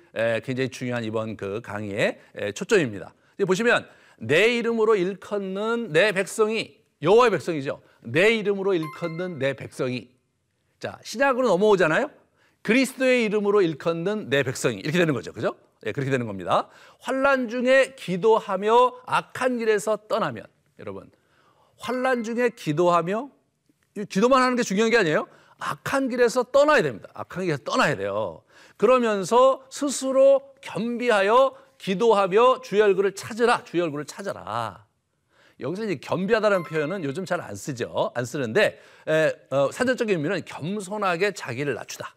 굉장히 0.45 0.69
중요한 0.69 1.02
이번 1.05 1.37
그 1.37 1.62
강의의 1.62 2.21
초점입니다. 2.55 3.14
보시면 3.47 3.88
내 4.19 4.57
이름으로 4.59 4.97
일컫는 4.97 5.93
내 5.93 6.12
백성이 6.12 6.79
여호와의 7.00 7.31
백성이죠. 7.31 7.81
내 8.02 8.35
이름으로 8.35 8.75
일컫는 8.75 9.38
내 9.38 9.55
백성이 9.55 10.11
자 10.79 10.99
신약으로 11.02 11.49
넘어오잖아요. 11.49 12.11
그리스도의 12.61 13.25
이름으로 13.25 13.62
일컫는 13.62 14.29
내 14.29 14.43
백성이 14.43 14.81
이렇게 14.81 14.99
되는 14.99 15.14
거죠. 15.14 15.33
그죠? 15.33 15.55
네, 15.81 15.93
그렇게 15.93 16.11
되는 16.11 16.26
겁니다. 16.26 16.69
환란 16.99 17.49
중에 17.49 17.95
기도하며 17.97 19.00
악한 19.07 19.57
길에서 19.57 19.97
떠나면 20.09 20.45
여러분 20.79 21.11
환란 21.80 22.22
중에 22.22 22.50
기도하며 22.50 23.30
기도만 24.08 24.42
하는 24.42 24.56
게 24.56 24.62
중요한 24.62 24.90
게 24.90 24.99
아니에요. 24.99 25.26
악한 25.58 26.08
길에서 26.08 26.44
떠나야 26.44 26.82
됩니다. 26.82 27.08
악한 27.14 27.44
길에서 27.44 27.62
떠나야 27.64 27.96
돼요. 27.96 28.42
그러면서 28.76 29.64
스스로 29.70 30.42
겸비하여 30.60 31.54
기도하며 31.78 32.60
주의 32.60 32.80
얼굴을 32.80 33.14
찾으라. 33.14 33.64
주의 33.64 33.82
얼굴을 33.82 34.04
찾아라. 34.04 34.87
여기서 35.58 35.84
이제 35.84 35.96
겸비하다는 35.96 36.62
표현은 36.64 37.04
요즘 37.04 37.25
잘 37.25 37.40
안 37.40 37.54
쓰죠. 37.54 38.12
안 38.14 38.25
쓰는데 38.25 38.80
에, 39.08 39.32
어, 39.50 39.70
사전적인 39.72 40.16
의미는 40.16 40.44
겸손하게 40.44 41.32
자기를 41.32 41.75
낮추다. 41.75 42.14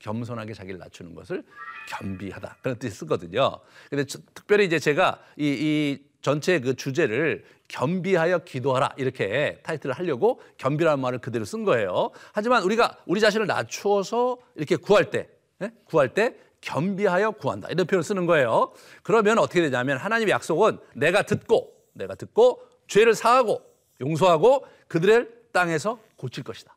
겸손하게 0.00 0.52
자기를 0.54 0.78
낮추는 0.78 1.14
것을 1.14 1.44
겸비하다 1.88 2.58
그런 2.62 2.78
뜻이 2.78 2.94
쓰거든요. 2.96 3.58
근데 3.90 4.04
특별히 4.34 4.66
이제 4.66 4.78
제가 4.78 5.18
이, 5.36 5.46
이 5.46 6.04
전체 6.22 6.60
그 6.60 6.74
주제를 6.74 7.44
겸비하여 7.74 8.38
기도하라 8.38 8.94
이렇게 8.98 9.58
타이틀을 9.64 9.96
하려고 9.96 10.40
겸비라는 10.58 11.00
말을 11.00 11.18
그대로 11.18 11.44
쓴 11.44 11.64
거예요. 11.64 12.10
하지만 12.32 12.62
우리가 12.62 12.98
우리 13.04 13.20
자신을 13.20 13.48
낮추어서 13.48 14.38
이렇게 14.54 14.76
구할 14.76 15.10
때, 15.10 15.28
네? 15.58 15.72
구할 15.84 16.14
때 16.14 16.36
겸비하여 16.60 17.32
구한다 17.32 17.68
이런 17.70 17.84
표현을 17.88 18.04
쓰는 18.04 18.26
거예요. 18.26 18.72
그러면 19.02 19.38
어떻게 19.38 19.60
되냐면 19.60 19.96
하나님의 19.96 20.30
약속은 20.30 20.78
내가 20.94 21.22
듣고 21.22 21.74
내가 21.94 22.14
듣고 22.14 22.62
죄를 22.86 23.14
사하고 23.14 23.60
용서하고 24.00 24.66
그들의 24.86 25.28
땅에서 25.50 25.98
고칠 26.14 26.44
것이다. 26.44 26.76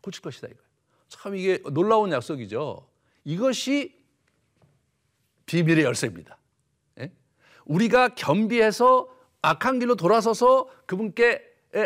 고칠 0.00 0.22
것이다 0.22 0.46
이거예요. 0.48 0.64
참 1.08 1.36
이게 1.36 1.58
놀라운 1.70 2.12
약속이죠. 2.12 2.88
이것이 3.24 3.94
비밀의 5.44 5.84
열쇠입니다. 5.84 6.38
예? 7.00 7.12
우리가 7.66 8.14
겸비해서 8.14 9.19
악한 9.42 9.78
길로 9.78 9.94
돌아서서 9.94 10.68
그분께 10.86 11.42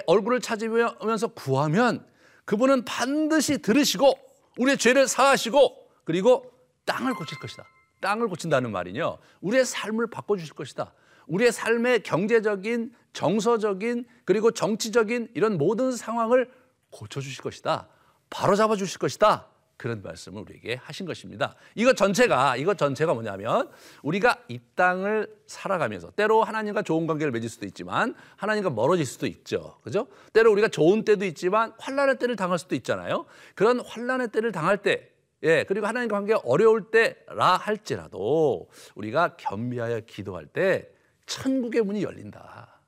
얼굴을 0.07 0.41
찾으면서 0.41 1.29
구하면 1.29 2.07
그분은 2.45 2.85
반드시 2.85 3.59
들으시고 3.59 4.19
우리의 4.59 4.79
죄를 4.79 5.07
사하시고 5.09 5.89
그리고 6.05 6.53
땅을 6.85 7.15
고칠 7.15 7.39
것이다. 7.39 7.65
땅을 8.01 8.29
고친다는 8.29 8.71
말이요. 8.71 9.19
우리의 9.41 9.65
삶을 9.65 10.09
바꿔주실 10.11 10.55
것이다. 10.55 10.93
우리의 11.27 11.53
삶의 11.53 12.03
경제적인, 12.03 12.93
정서적인, 13.15 14.05
그리고 14.27 14.51
정치적인 14.51 15.31
이런 15.35 15.57
모든 15.57 15.93
상황을 15.93 16.51
고쳐주실 16.91 17.43
것이다. 17.43 17.89
바로 18.29 18.57
잡아 18.57 18.77
주실 18.77 18.99
것이다. 18.99 19.49
그런 19.77 20.03
말씀을 20.03 20.43
우리에게 20.43 20.77
하신 20.77 21.07
것입니다. 21.07 21.55
이것 21.75 21.97
전체가 21.97 22.57
이것 22.57 22.79
전체가 22.79 23.13
뭐냐면 23.15 23.69
우리가 24.03 24.43
이 24.49 24.61
땅을 24.75 25.35
살아가면서 25.47 26.11
때로 26.13 26.45
하나님과 26.45 26.83
좋은 26.83 27.07
관계를 27.07 27.33
맺을 27.33 27.49
수도 27.49 27.67
있지만 27.67 28.15
하나님과 28.37 28.71
멀어질 28.71 29.05
수도 29.05 29.27
있죠. 29.27 29.79
그죠? 29.83 30.07
때로 30.33 30.53
우리가 30.53 30.69
좋은 30.69 31.05
때도 31.05 31.25
있지만 31.27 31.73
환란의 31.79 32.19
때를 32.19 32.37
당할 32.37 32.59
수도 32.59 32.75
있잖아요. 32.77 33.27
그런 33.55 33.81
환란의 33.81 34.29
때를 34.29 34.53
당할 34.53 34.79
때 34.79 35.11
예, 35.43 35.65
그리고 35.65 35.87
하나님과 35.87 36.17
관계가 36.17 36.41
어려울 36.45 36.91
때라 36.91 37.59
할지라도 37.59 38.69
우리가 38.95 39.37
겸비하여 39.37 40.01
기도할 40.01 40.47
때 40.47 40.89
천국의 41.27 41.83
문이 41.83 42.03
열린다. 42.03 42.81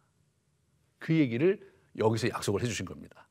그 0.99 1.15
얘기를 1.15 1.61
여기서 1.99 2.29
약속을 2.29 2.63
해 2.63 2.67
주신 2.67 2.87
겁니다. 2.87 3.27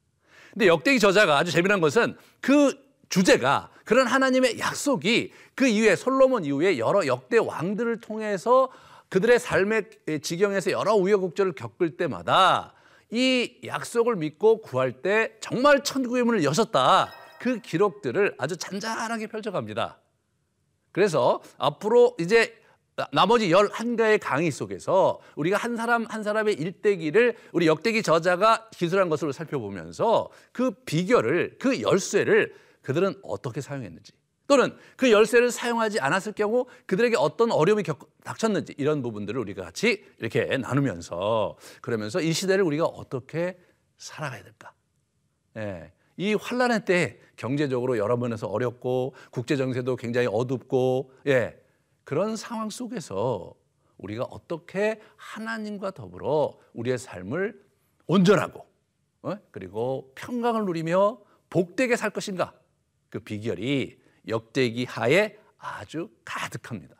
근데 0.54 0.68
역대기 0.68 1.00
저자가 1.00 1.38
아주 1.38 1.52
재미난 1.52 1.82
것은 1.82 2.16
그 2.40 2.85
주제가 3.10 3.70
그런 3.84 4.08
하나님의 4.08 4.60
약속이 4.60 5.32
그 5.54 5.68
이후에 5.68 5.96
솔로몬 5.96 6.46
이후에 6.46 6.78
여러 6.78 7.06
역대 7.06 7.38
왕들을 7.38 8.02
통해서 8.02 8.70
그들의 9.10 9.40
삶의 9.40 9.86
지경에서 10.22 10.72
여러 10.72 10.96
우여곡절을 10.96 11.54
겪을 11.54 11.98
때마다 11.98 12.74
이 13.12 13.60
약속을 13.64 14.16
믿고 14.16 14.62
구할 14.62 14.92
때 14.92 15.34
정말 15.40 15.84
천국의 15.84 16.24
문을 16.24 16.44
여셨다. 16.44 17.12
그 17.40 17.60
기록들을 17.60 18.36
아주 18.38 18.58
잔잔하게 18.58 19.28
펼쳐갑니다. 19.28 20.00
그래서 20.92 21.42
앞으로 21.58 22.16
이제 22.20 22.58
나머지 23.12 23.52
열한가의 23.52 24.20
강의 24.20 24.52
속에서 24.52 25.20
우리가 25.36 25.58
한 25.58 25.76
사람 25.76 26.06
한 26.06 26.24
사람의 26.24 26.56
일대기를 26.56 27.36
우리 27.51 27.68
역대기 27.68 28.01
저자가 28.01 28.70
기술한 28.72 29.10
것으로 29.10 29.32
살펴보면서 29.32 30.29
그 30.53 30.72
비결을 30.72 31.58
그 31.60 31.82
열쇠를 31.82 32.56
그들은 32.86 33.16
어떻게 33.24 33.62
사용했는지 33.62 34.14
또는 34.48 34.78
그 34.96 35.12
열쇠를 35.12 35.50
사용하지 35.50 36.00
않았을 36.00 36.34
경우 36.34 36.68
그들에게 36.86 37.16
어떤 37.18 37.52
어려움이 37.52 37.82
겪, 37.82 38.00
닥쳤는지 38.24 38.76
이런 38.78 39.02
부분들을 39.02 39.42
우리가 39.42 39.64
같이 39.64 40.06
이렇게 40.20 40.58
나누면서 40.58 41.58
그러면서 41.82 42.22
이 42.22 42.32
시대를 42.32 42.64
우리가 42.64 42.86
어떻게 42.86 43.58
살아가야 43.98 44.44
될까? 44.44 44.72
예, 45.58 45.92
이 46.18 46.36
환란의 46.36 46.86
때 46.86 47.20
경제적으로 47.38 47.98
여러 47.98 48.18
면에서 48.18 48.46
어렵고 48.48 49.16
국제 49.32 49.56
정세도 49.56 49.96
굉장히 49.96 50.28
어둡고 50.32 51.12
예, 51.28 51.60
그런 52.04 52.36
상황 52.36 52.70
속에서 52.70 53.56
우리가 53.98 54.26
어떻게 54.26 55.02
하나님과 55.16 55.92
더불어 55.92 56.60
우리의 56.74 57.00
삶을 57.00 57.60
온전하고 58.06 58.68
어? 59.24 59.40
그리고 59.50 60.12
평강을 60.14 60.66
누리며 60.66 61.18
복되게 61.50 61.96
살 61.96 62.12
것인가 62.12 62.54
그 63.16 63.20
비결이 63.22 63.98
역대기 64.28 64.84
하에 64.84 65.38
아주 65.58 66.10
가득합니다. 66.25 66.96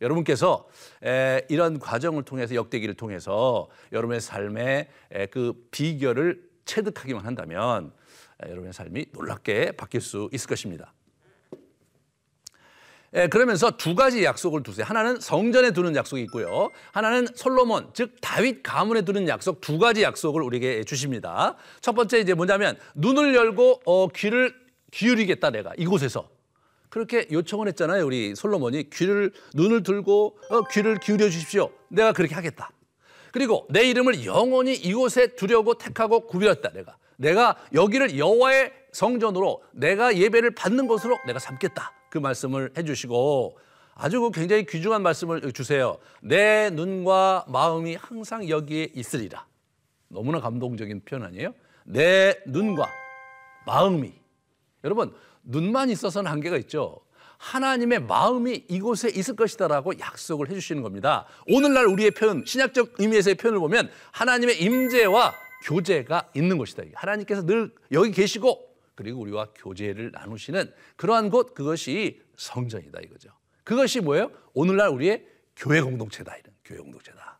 여러분께서 0.00 0.66
이런 1.50 1.78
과정을 1.78 2.22
통해서 2.22 2.54
역대기를 2.54 2.94
통해서 2.94 3.68
여러분의 3.92 4.22
삶의 4.22 4.88
그 5.30 5.52
비결을 5.70 6.42
체득하기만 6.64 7.26
한다면 7.26 7.92
여러분의 8.42 8.72
삶이 8.72 9.06
놀랍게 9.12 9.72
바뀔 9.72 10.00
수 10.00 10.30
있을 10.32 10.48
것입니다. 10.48 10.94
그러면서 13.30 13.72
두 13.72 13.94
가지 13.94 14.24
약속을 14.24 14.62
두세요. 14.62 14.86
하나는 14.86 15.20
성전에 15.20 15.72
두는 15.72 15.94
약속이 15.94 16.22
있고요. 16.22 16.70
하나는 16.92 17.26
솔로몬, 17.34 17.90
즉 17.92 18.16
다윗 18.22 18.62
가문에 18.62 19.02
두는 19.02 19.28
약속 19.28 19.60
두 19.60 19.78
가지 19.78 20.04
약속을 20.04 20.40
우리에게 20.40 20.84
주십니다. 20.84 21.56
첫 21.82 21.92
번째 21.92 22.18
이제 22.18 22.32
뭐냐면 22.32 22.78
눈을 22.94 23.34
열고 23.34 23.82
어, 23.84 24.08
귀를 24.08 24.58
기울이겠다 24.90 25.50
내가 25.50 25.72
이곳에서 25.76 26.28
그렇게 26.88 27.26
요청을 27.30 27.68
했잖아요. 27.68 28.04
우리 28.04 28.34
솔로몬이 28.34 28.90
귀를 28.90 29.32
눈을 29.54 29.82
들고 29.82 30.38
어, 30.50 30.62
귀를 30.72 30.98
기울여 30.98 31.30
주십시오. 31.30 31.70
내가 31.88 32.12
그렇게 32.12 32.34
하겠다. 32.34 32.70
그리고 33.32 33.66
내 33.70 33.88
이름을 33.88 34.24
영원히 34.26 34.74
이곳에 34.74 35.28
두려고 35.36 35.74
택하고 35.74 36.26
구별했다. 36.26 36.70
내가 36.72 36.96
내가 37.16 37.56
여기를 37.72 38.18
여호와의 38.18 38.72
성전으로 38.92 39.62
내가 39.72 40.16
예배를 40.16 40.54
받는 40.54 40.88
것으로 40.88 41.16
내가 41.26 41.38
삼겠다. 41.38 41.92
그 42.10 42.18
말씀을 42.18 42.72
해 42.76 42.82
주시고 42.82 43.56
아주 43.94 44.20
그 44.20 44.30
굉장히 44.30 44.64
귀중한 44.66 45.02
말씀을 45.02 45.52
주세요. 45.52 45.98
내 46.22 46.70
눈과 46.70 47.44
마음이 47.48 47.94
항상 47.94 48.48
여기에 48.48 48.90
있으리라. 48.94 49.46
너무나 50.08 50.40
감동적인 50.40 51.02
표현 51.04 51.24
아니에요? 51.24 51.54
내 51.84 52.34
눈과 52.46 52.88
마음이 53.66 54.19
여러분 54.84 55.12
눈만 55.42 55.90
있어서는 55.90 56.30
한계가 56.30 56.56
있죠. 56.58 57.00
하나님의 57.38 58.02
마음이 58.02 58.66
이곳에 58.68 59.08
있을 59.08 59.34
것이다라고 59.34 59.98
약속을 59.98 60.50
해주시는 60.50 60.82
겁니다. 60.82 61.26
오늘날 61.46 61.86
우리의 61.86 62.10
표현, 62.10 62.44
신약적 62.44 62.96
의미에서의 62.98 63.36
표현을 63.36 63.58
보면 63.60 63.90
하나님의 64.12 64.60
임재와 64.62 65.34
교제가 65.64 66.30
있는 66.34 66.58
것이다. 66.58 66.82
하나님께서 66.94 67.46
늘 67.46 67.72
여기 67.92 68.10
계시고 68.12 68.68
그리고 68.94 69.20
우리와 69.20 69.48
교제를 69.54 70.10
나누시는 70.12 70.70
그러한 70.96 71.30
곳 71.30 71.54
그것이 71.54 72.20
성전이다 72.36 73.00
이거죠. 73.00 73.30
그것이 73.64 74.00
뭐예요? 74.00 74.30
오늘날 74.52 74.88
우리의 74.88 75.26
교회 75.56 75.80
공동체다 75.80 76.36
이런 76.36 76.54
교회 76.64 76.78
공동체다. 76.78 77.38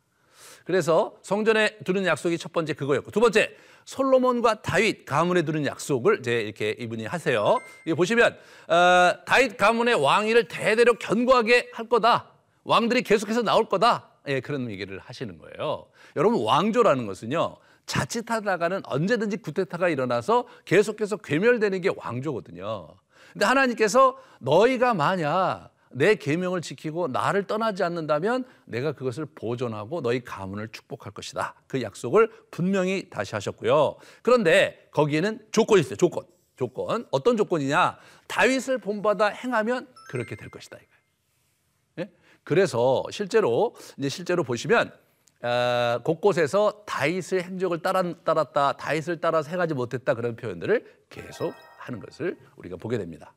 그래서 0.64 1.18
성전에 1.22 1.78
두는 1.84 2.06
약속이 2.06 2.38
첫 2.38 2.52
번째 2.52 2.72
그거였고 2.74 3.10
두 3.10 3.20
번째 3.20 3.54
솔로몬과 3.84 4.62
다윗 4.62 5.04
가문에 5.04 5.42
두는 5.42 5.66
약속을 5.66 6.20
이제 6.20 6.40
이렇게 6.40 6.76
이분이 6.78 7.06
하세요. 7.06 7.58
이 7.86 7.94
보시면 7.94 8.36
어, 8.68 9.24
다윗 9.24 9.56
가문의 9.56 9.94
왕위를 9.94 10.48
대대로 10.48 10.94
견고하게 10.94 11.70
할 11.72 11.88
거다. 11.88 12.30
왕들이 12.64 13.02
계속해서 13.02 13.42
나올 13.42 13.68
거다. 13.68 14.08
예, 14.28 14.40
그런 14.40 14.70
얘기를 14.70 14.98
하시는 14.98 15.38
거예요. 15.38 15.86
여러분 16.16 16.42
왕조라는 16.44 17.06
것은요. 17.06 17.56
자칫하다가는 17.86 18.82
언제든지 18.84 19.38
구테타가 19.38 19.88
일어나서 19.88 20.46
계속해서 20.64 21.16
괴멸되는 21.16 21.80
게 21.80 21.90
왕조거든요. 21.96 22.88
근데 23.32 23.44
하나님께서 23.46 24.16
너희가 24.38 24.94
만약 24.94 25.70
내 25.92 26.14
계명을 26.14 26.60
지키고 26.60 27.08
나를 27.08 27.46
떠나지 27.46 27.82
않는다면 27.82 28.44
내가 28.64 28.92
그것을 28.92 29.26
보존하고 29.34 30.00
너희 30.02 30.22
가문을 30.22 30.68
축복할 30.68 31.12
것이다. 31.12 31.54
그 31.66 31.82
약속을 31.82 32.30
분명히 32.50 33.10
다시 33.10 33.34
하셨고요. 33.34 33.96
그런데 34.22 34.88
거기에는 34.92 35.46
조건이 35.50 35.80
있어요. 35.80 35.96
조건. 35.96 36.24
조건. 36.56 37.06
어떤 37.10 37.36
조건이냐? 37.36 37.98
다윗을 38.26 38.78
본받아 38.78 39.28
행하면 39.28 39.88
그렇게 40.10 40.36
될 40.36 40.50
것이다 40.50 40.76
이거예요. 40.76 41.00
예? 42.00 42.12
그래서 42.44 43.02
실제로 43.10 43.74
이제 43.96 44.08
실제로 44.08 44.44
보시면 44.44 44.92
어, 45.42 46.00
곳곳에서 46.04 46.82
다윗의 46.86 47.42
행적을 47.44 47.80
따라, 47.80 48.02
따랐다, 48.02 48.74
다윗을 48.74 49.20
따라서 49.20 49.50
행하지 49.50 49.72
못했다 49.72 50.14
그런 50.14 50.36
표현들을 50.36 50.84
계속 51.08 51.54
하는 51.78 51.98
것을 51.98 52.38
우리가 52.56 52.76
보게 52.76 52.98
됩니다. 52.98 53.32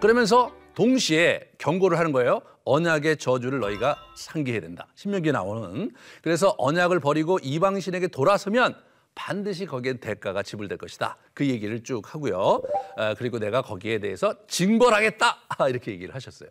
그러면서 0.00 0.50
동시에 0.74 1.50
경고를 1.58 1.98
하는 1.98 2.12
거예요. 2.12 2.40
언약의 2.64 3.18
저주를 3.18 3.60
너희가 3.60 3.96
상기해야 4.16 4.60
된다. 4.62 4.86
신명기에 4.94 5.32
나오는. 5.32 5.90
그래서 6.22 6.54
언약을 6.56 7.00
버리고 7.00 7.38
이방신에게 7.42 8.08
돌아서면 8.08 8.74
반드시 9.14 9.66
거기엔 9.66 9.98
대가가 9.98 10.42
지불될 10.42 10.78
것이다. 10.78 11.18
그 11.34 11.46
얘기를 11.46 11.82
쭉 11.82 12.02
하고요. 12.14 12.62
아, 12.96 13.14
그리고 13.14 13.38
내가 13.38 13.60
거기에 13.60 13.98
대해서 13.98 14.34
징벌하겠다. 14.46 15.36
이렇게 15.68 15.90
얘기를 15.92 16.14
하셨어요. 16.14 16.48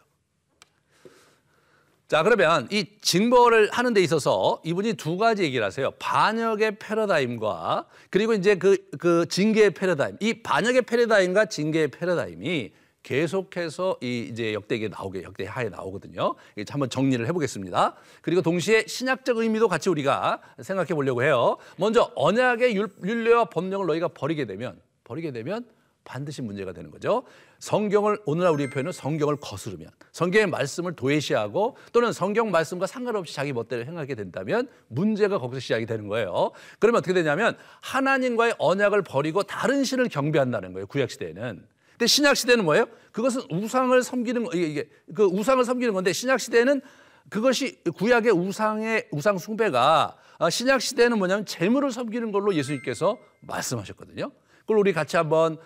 자, 2.07 2.21
그러면 2.23 2.67
이 2.71 2.85
징벌을 3.01 3.69
하는 3.71 3.93
데 3.93 4.01
있어서 4.01 4.61
이분이 4.63 4.93
두 4.93 5.17
가지 5.17 5.43
얘기를 5.43 5.65
하세요. 5.65 5.91
반역의 5.99 6.77
패러다임과 6.77 7.87
그리고 8.09 8.33
이제 8.33 8.55
그, 8.55 8.77
그 8.99 9.25
징계의 9.27 9.71
패러다임. 9.71 10.17
이 10.19 10.41
반역의 10.41 10.83
패러다임과 10.83 11.45
징계의 11.45 11.89
패러다임이 11.89 12.71
계속해서 13.09 13.97
이 14.01 14.29
이제 14.29 14.53
역대기에 14.53 14.89
나오게 14.89 15.23
역대 15.23 15.43
하에 15.43 15.67
나오거든요. 15.69 16.35
이제 16.55 16.71
한번 16.71 16.91
정리를 16.91 17.25
해보겠습니다. 17.25 17.95
그리고 18.21 18.43
동시에 18.43 18.85
신약적 18.85 19.37
의미도 19.37 19.67
같이 19.67 19.89
우리가 19.89 20.39
생각해 20.61 20.89
보려고 20.89 21.23
해요. 21.23 21.57
먼저 21.77 22.11
언약의 22.15 22.75
율례와 22.75 23.45
법령을 23.45 23.87
너희가 23.87 24.09
버리게 24.09 24.45
되면 24.45 24.79
버리게 25.05 25.31
되면 25.31 25.65
반드시 26.03 26.43
문제가 26.43 26.71
되는 26.71 26.91
거죠. 26.91 27.23
성경을 27.57 28.19
오늘날 28.27 28.53
우리 28.53 28.69
표현은 28.69 28.91
성경을 28.91 29.37
거스르면 29.37 29.89
성경의 30.11 30.45
말씀을 30.45 30.95
도외시하고 30.95 31.77
또는 31.91 32.13
성경 32.13 32.51
말씀과 32.51 32.85
상관없이 32.85 33.33
자기 33.33 33.53
멋대로 33.53 33.85
행하게 33.85 34.13
된다면 34.13 34.67
문제가 34.87 35.39
거기서 35.39 35.59
시작이 35.59 35.87
되는 35.87 36.07
거예요. 36.09 36.51
그러면 36.77 36.99
어떻게 36.99 37.13
되냐면 37.15 37.57
하나님과의 37.81 38.53
언약을 38.59 39.01
버리고 39.01 39.41
다른 39.41 39.83
신을 39.83 40.09
경배한다는 40.09 40.73
거예요. 40.73 40.85
구약 40.85 41.09
시대에는. 41.09 41.78
근데 41.99 42.07
신약 42.07 42.37
시대는 42.37 42.63
뭐예요? 42.63 42.85
그것은 43.11 43.41
우상을 43.51 44.01
섬기는 44.01 44.45
거 44.45 44.57
이게 44.57 44.87
그 45.13 45.25
우상을 45.25 45.65
섬기는 45.65 45.93
건데 45.93 46.13
신약 46.13 46.39
시대는 46.39 46.81
그것이 47.29 47.83
구약의 47.97 48.31
우상의 48.31 49.09
우상 49.11 49.37
숭배가 49.37 50.15
아, 50.37 50.49
신약 50.49 50.81
시대는 50.81 51.17
뭐냐면 51.17 51.45
재물을 51.45 51.91
섬기는 51.91 52.31
걸로 52.31 52.55
예수님께서 52.55 53.17
말씀하셨거든요. 53.41 54.31
그걸 54.61 54.77
우리 54.77 54.93
같이 54.93 55.17
한번 55.17 55.57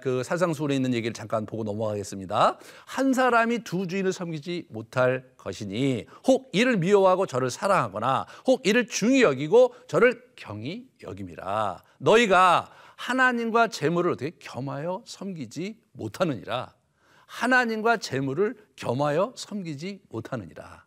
그 0.00 0.22
사상수에 0.22 0.74
있는 0.74 0.94
얘기를 0.94 1.12
잠깐 1.12 1.44
보고 1.44 1.64
넘어가겠습니다. 1.64 2.58
한 2.86 3.12
사람이 3.12 3.64
두 3.64 3.86
주인을 3.86 4.12
섬기지 4.12 4.68
못할 4.70 5.24
것이니 5.36 6.06
혹 6.26 6.48
이를 6.52 6.78
미워하고 6.78 7.26
저를 7.26 7.50
사랑하거나 7.50 8.26
혹 8.46 8.66
이를 8.66 8.86
중히 8.86 9.22
여기고 9.22 9.74
저를 9.86 10.22
경히 10.36 10.86
여김이라. 11.02 11.82
너희가 11.98 12.70
하나님과 13.04 13.68
재물을 13.68 14.12
어떻게 14.12 14.30
겸하여 14.38 15.02
섬기지 15.06 15.78
못하느니라. 15.92 16.74
하나님과 17.26 17.98
재물을 17.98 18.56
겸하여 18.76 19.34
섬기지 19.36 20.00
못하느니라. 20.08 20.86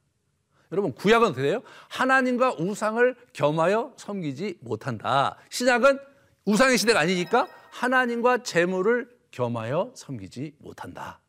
여러분 0.72 0.94
구약은 0.94 1.28
어떻게 1.28 1.44
돼요? 1.44 1.62
하나님과 1.90 2.56
우상을 2.56 3.16
겸하여 3.34 3.94
섬기지 3.98 4.58
못한다. 4.62 5.38
신약은 5.50 6.00
우상의 6.46 6.80
시대가 6.80 7.02
아니니까 7.02 7.48
하나님과 7.72 8.42
재물을 8.42 9.08
겸하여 9.30 9.94
섬기지 9.96 10.56
못한다. 10.58 11.22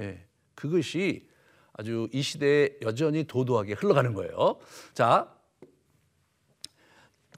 예, 0.00 0.26
그것이 0.54 1.28
아주 1.72 2.08
이 2.12 2.20
시대에 2.20 2.76
여전히 2.82 3.24
도도하게 3.24 3.72
흘러가는 3.72 4.12
거예요. 4.12 4.58
자, 4.92 5.34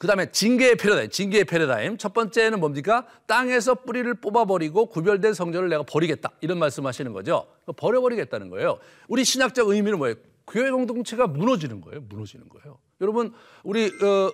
그 0.03 0.09
다음에 0.09 0.33
징계의 0.33 0.75
패러다임, 0.75 1.11
징계의 1.11 1.45
패러다임. 1.45 1.97
첫 1.97 2.13
번째는 2.13 2.59
뭡니까? 2.59 3.07
땅에서 3.27 3.77
뿌리를 3.77 4.13
뽑아버리고 4.15 4.87
구별된 4.87 5.33
성전을 5.33 5.69
내가 5.69 5.85
버리겠다. 5.85 6.33
이런 6.41 6.59
말씀 6.59 6.87
하시는 6.87 7.13
거죠. 7.13 7.47
버려버리겠다는 7.77 8.51
거예요. 8.51 8.81
우리 9.07 9.25
신학적 9.25 9.69
의미는 9.69 9.99
뭐예요? 9.99 10.17
교회 10.49 10.73
공동체가 10.73 11.29
무너지는 11.29 11.81
거예요. 11.81 12.01
무너지는 12.09 12.49
거예요. 12.49 12.81
여러분, 13.01 13.33
우리, 13.63 13.87
어, 13.87 14.33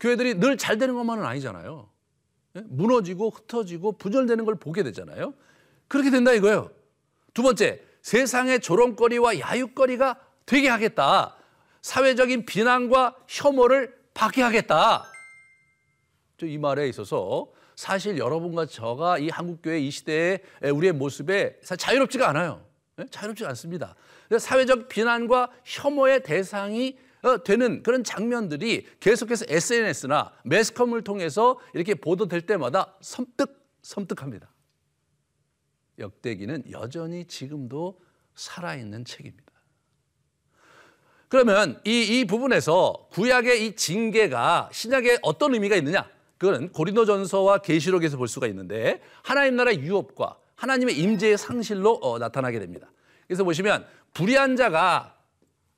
교회들이 0.00 0.34
늘 0.34 0.58
잘 0.58 0.76
되는 0.76 0.94
것만은 0.94 1.24
아니잖아요. 1.24 1.88
예? 2.56 2.62
무너지고 2.68 3.30
흩어지고 3.30 3.92
부절되는 3.92 4.44
걸 4.44 4.56
보게 4.56 4.82
되잖아요. 4.82 5.32
그렇게 5.88 6.10
된다 6.10 6.34
이거예요. 6.34 6.70
두 7.32 7.42
번째, 7.42 7.80
세상의 8.02 8.60
조롱거리와 8.60 9.38
야유거리가 9.38 10.20
되게 10.44 10.68
하겠다. 10.68 11.36
사회적인 11.80 12.44
비난과 12.44 13.16
혐오를 13.28 13.98
받게 14.14 14.42
하겠다. 14.42 15.10
이 16.42 16.58
말에 16.58 16.88
있어서 16.88 17.52
사실 17.76 18.18
여러분과 18.18 18.66
저가 18.66 19.18
이 19.18 19.28
한국교회 19.28 19.80
이 19.80 19.90
시대의 19.90 20.40
우리의 20.72 20.92
모습에 20.92 21.58
자유롭지가 21.60 22.28
않아요. 22.30 22.64
예? 22.98 23.06
자유롭지 23.10 23.44
않습니다. 23.46 23.94
사회적 24.38 24.88
비난과 24.88 25.50
혐오의 25.64 26.22
대상이 26.22 26.98
어, 27.22 27.42
되는 27.42 27.82
그런 27.82 28.02
장면들이 28.02 28.86
계속해서 28.98 29.44
SNS나 29.48 30.32
매스컴을 30.44 31.04
통해서 31.04 31.58
이렇게 31.74 31.94
보도될 31.94 32.42
때마다 32.42 32.96
섬뜩 33.02 33.60
섬뜩합니다. 33.82 34.50
역대기는 35.98 36.70
여전히 36.70 37.26
지금도 37.26 38.00
살아있는 38.34 39.04
책입니다. 39.04 39.49
그러면 41.30 41.80
이, 41.84 42.02
이 42.20 42.24
부분에서 42.24 43.06
구약의 43.12 43.64
이 43.64 43.76
징계가 43.76 44.68
신약에 44.72 45.18
어떤 45.22 45.54
의미가 45.54 45.76
있느냐? 45.76 46.06
그건 46.36 46.72
고린도전서와 46.72 47.58
계시록에서 47.58 48.16
볼 48.16 48.26
수가 48.26 48.48
있는데 48.48 49.00
하나님 49.22 49.54
나라의 49.54 49.78
유업과 49.78 50.36
하나님의 50.56 50.98
임재의 50.98 51.38
상실로 51.38 52.00
어, 52.02 52.18
나타나게 52.18 52.58
됩니다. 52.58 52.90
그래서 53.28 53.44
보시면 53.44 53.86
불의한 54.12 54.56
자가 54.56 55.14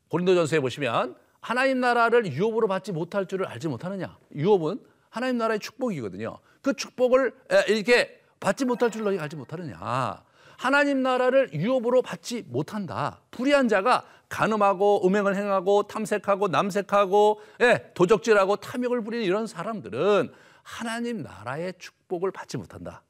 고린도전서에 0.09 0.61
보시면 0.61 1.17
하나님 1.41 1.81
나라를 1.81 2.33
유업으로 2.33 2.67
받지 2.67 2.91
못할 2.93 3.27
줄을 3.27 3.47
알지 3.47 3.69
못하느냐? 3.69 4.17
유업은 4.35 4.81
하나님 5.11 5.37
나라의 5.37 5.61
축복이거든요. 5.61 6.39
그 6.63 6.73
축복을 6.73 7.35
이렇게 7.69 8.23
받지 8.41 8.65
못할 8.65 8.91
줄 8.91 9.05
너희가 9.05 9.25
알지 9.25 9.37
못하느냐? 9.37 10.23
하나님 10.57 11.03
나라를 11.03 11.53
유업으로 11.53 12.03
받지 12.03 12.45
못한다. 12.47 13.21
불의한 13.33 13.69
자가 13.69 14.05
간음하고 14.33 15.07
음행을 15.07 15.37
행하고 15.37 15.83
탐색하고 15.83 16.49
남색하고 16.49 17.41
예, 17.61 17.91
도적질하고 17.93 18.57
탐욕을 18.57 19.05
부리는 19.05 19.25
이런 19.25 19.47
사람들은 19.47 20.33
하나님 20.63 21.23
나라의 21.23 21.75
축복을 21.79 22.31
받지 22.31 22.57
못한다. 22.57 23.03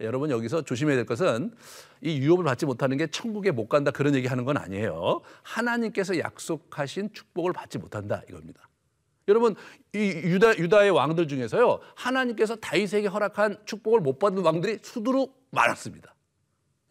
여러분 0.00 0.30
여기서 0.30 0.62
조심해야 0.62 0.96
될 0.96 1.06
것은 1.06 1.54
이 2.00 2.18
유업을 2.18 2.44
받지 2.44 2.66
못하는 2.66 2.96
게 2.96 3.06
천국에 3.06 3.52
못 3.52 3.68
간다 3.68 3.92
그런 3.92 4.16
얘기 4.16 4.26
하는 4.26 4.44
건 4.44 4.56
아니에요. 4.56 5.20
하나님께서 5.44 6.18
약속하신 6.18 7.12
축복을 7.12 7.52
받지 7.52 7.78
못한다 7.78 8.22
이겁니다. 8.28 8.68
여러분 9.28 9.54
이 9.94 9.98
유다 9.98 10.58
유다의 10.58 10.90
왕들 10.90 11.28
중에서요 11.28 11.78
하나님께서 11.94 12.56
다윗에게 12.56 13.06
허락한 13.06 13.58
축복을 13.66 14.00
못 14.00 14.18
받은 14.18 14.38
왕들이 14.38 14.80
수두룩 14.82 15.46
많았습니다. 15.52 16.13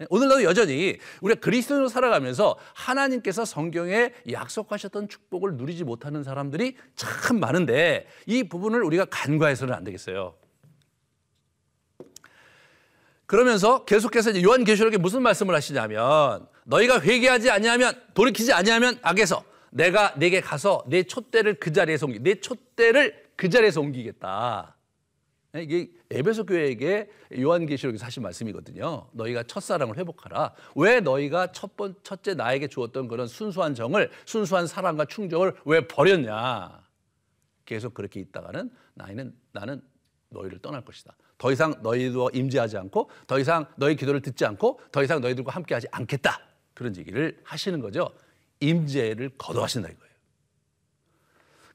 오늘날도 0.10 0.44
여전히 0.44 0.98
우리가 1.22 1.40
그리스도로 1.40 1.88
살아가면서 1.88 2.58
하나님께서 2.74 3.46
성경에 3.46 4.12
약속하셨던 4.32 5.10
축복을 5.10 5.56
누리지 5.56 5.84
못하는 5.84 6.24
사람들이 6.24 6.78
참 6.96 7.40
많은데 7.40 8.08
이 8.26 8.44
부분을 8.44 8.84
우리가 8.84 9.06
간과해서는 9.06 9.74
안 9.74 9.84
되겠어요. 9.84 10.36
그러면서 13.26 13.86
계속해서 13.86 14.42
요한계시록에 14.42 14.98
무슨 14.98 15.24
말씀을 15.24 15.56
하시냐면 15.56 16.48
너희가 16.66 17.02
회개하지 17.02 17.50
아니하면 17.50 18.00
돌이키지 18.14 18.54
아니하면 18.54 19.00
악에서 19.02 19.44
내가 19.72 20.14
내게 20.18 20.40
가서 20.40 20.84
내 20.88 21.04
촛대를 21.04 21.56
그 21.56 21.72
자리에서 21.72 22.06
옮기 22.06 22.20
내 22.20 22.40
촛대를 22.40 23.24
그 23.36 23.50
자리에서 23.50 23.82
옮기겠다. 23.82 24.76
이게 25.62 25.92
에베소 26.10 26.46
교회에게 26.46 27.10
요한계시록에서 27.38 28.06
하신 28.06 28.24
말씀이거든요. 28.24 29.08
너희가 29.12 29.44
첫사랑을 29.44 29.98
회복하라. 29.98 30.54
왜 30.76 31.00
너희가 31.00 31.52
첫 31.52 31.78
번, 31.78 31.96
첫째 32.02 32.34
나에게 32.34 32.68
주었던 32.68 33.08
그런 33.08 33.28
순수한 33.28 33.76
정을, 33.76 34.10
순수한 34.26 34.66
사랑과 34.66 35.06
충정을 35.06 35.56
왜 35.66 35.88
버렸냐. 35.88 36.82
계속 37.66 37.94
그렇게 37.94 38.20
있다가는 38.20 38.72
나는, 38.96 39.36
나는 39.52 39.82
너희를 40.30 40.58
떠날 40.60 40.84
것이다. 40.84 41.16
더 41.38 41.52
이상 41.52 41.76
너희도 41.84 42.32
임재하지 42.34 42.78
않고 42.78 43.12
더 43.28 43.38
이상 43.40 43.66
너희 43.78 43.96
기도를 43.96 44.22
듣지 44.22 44.46
않고 44.46 44.80
더 44.92 45.04
이상 45.04 45.22
너희들과 45.22 45.52
함께하지 45.52 45.88
않겠다. 45.92 46.40
그런 46.74 46.98
얘기를 46.98 47.40
하시는 47.44 47.80
거죠. 47.80 48.10
임재를 48.60 49.30
거둬하신다 49.38 49.90
이거예요. 49.90 50.14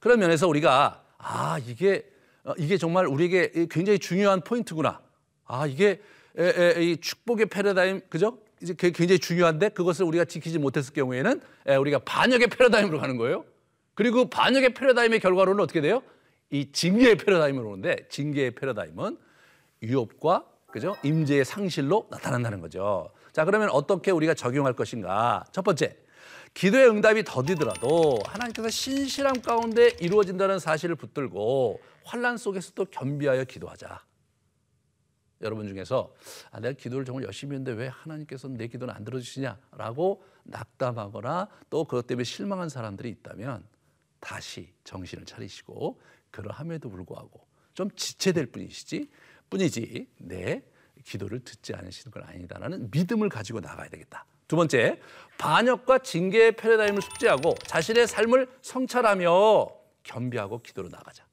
그런 0.00 0.18
면에서 0.18 0.48
우리가 0.48 1.04
아 1.18 1.58
이게 1.64 1.98
어, 1.98 2.17
이게 2.56 2.78
정말 2.78 3.06
우리에게 3.06 3.66
굉장히 3.70 3.98
중요한 3.98 4.40
포인트구나. 4.40 5.00
아 5.44 5.66
이게 5.66 6.00
에, 6.36 6.76
에, 6.76 6.82
이 6.82 6.96
축복의 6.96 7.46
패러다임 7.46 8.00
그죠? 8.08 8.38
이제 8.62 8.74
굉장히 8.76 9.18
중요한데 9.18 9.70
그것을 9.70 10.04
우리가 10.04 10.24
지키지 10.24 10.58
못했을 10.58 10.92
경우에는 10.94 11.40
에, 11.66 11.76
우리가 11.76 12.00
반역의 12.00 12.48
패러다임으로 12.48 12.98
가는 12.98 13.16
거예요. 13.16 13.44
그리고 13.94 14.30
반역의 14.30 14.74
패러다임의 14.74 15.20
결과로는 15.20 15.62
어떻게 15.62 15.80
돼요? 15.80 16.02
이 16.50 16.70
징계의 16.72 17.16
패러다임으로 17.16 17.68
오는데 17.70 18.06
징계의 18.08 18.52
패러다임은 18.52 19.18
유업과 19.82 20.44
그죠? 20.70 20.96
임재의 21.02 21.44
상실로 21.44 22.06
나타난다는 22.10 22.60
거죠. 22.60 23.10
자, 23.32 23.44
그러면 23.44 23.70
어떻게 23.70 24.10
우리가 24.10 24.34
적용할 24.34 24.74
것인가? 24.74 25.44
첫 25.52 25.62
번째, 25.62 25.96
기도의 26.54 26.88
응답이 26.88 27.24
더디더라도 27.24 28.18
하나님께서 28.26 28.68
신실함 28.68 29.42
가운데 29.42 29.90
이루어진다는 30.00 30.58
사실을 30.58 30.96
붙들고 30.96 31.80
환란 32.08 32.38
속에서도 32.38 32.86
겸비하여 32.86 33.44
기도하자. 33.44 34.02
여러분 35.42 35.68
중에서 35.68 36.14
아, 36.50 36.58
내가 36.58 36.74
기도를 36.76 37.04
정말 37.04 37.24
열심히 37.24 37.54
했는데 37.54 37.72
왜 37.72 37.88
하나님께서 37.88 38.48
내 38.48 38.66
기도는 38.66 38.94
안 38.94 39.04
들어주시냐라고 39.04 40.24
낙담하거나 40.44 41.48
또 41.68 41.84
그것 41.84 42.06
때문에 42.06 42.24
실망한 42.24 42.70
사람들이 42.70 43.10
있다면 43.10 43.62
다시 44.20 44.72
정신을 44.84 45.26
차리시고 45.26 46.00
그러함에도 46.30 46.88
불구하고 46.88 47.46
좀 47.74 47.90
지체될 47.94 48.46
뿐이시지 48.46 49.08
뿐이지 49.50 50.08
내 50.18 50.62
기도를 51.04 51.40
듣지 51.44 51.74
않으시는 51.74 52.10
건 52.10 52.24
아니다라는 52.24 52.88
믿음을 52.90 53.28
가지고 53.28 53.60
나가야 53.60 53.88
되겠다. 53.90 54.24
두 54.48 54.56
번째, 54.56 54.98
반역과 55.36 55.98
징계의 55.98 56.56
패러다임을 56.56 57.02
숙지하고 57.02 57.54
자신의 57.66 58.08
삶을 58.08 58.48
성찰하며 58.62 59.68
겸비하고 60.02 60.62
기도로 60.62 60.88
나가자. 60.88 61.27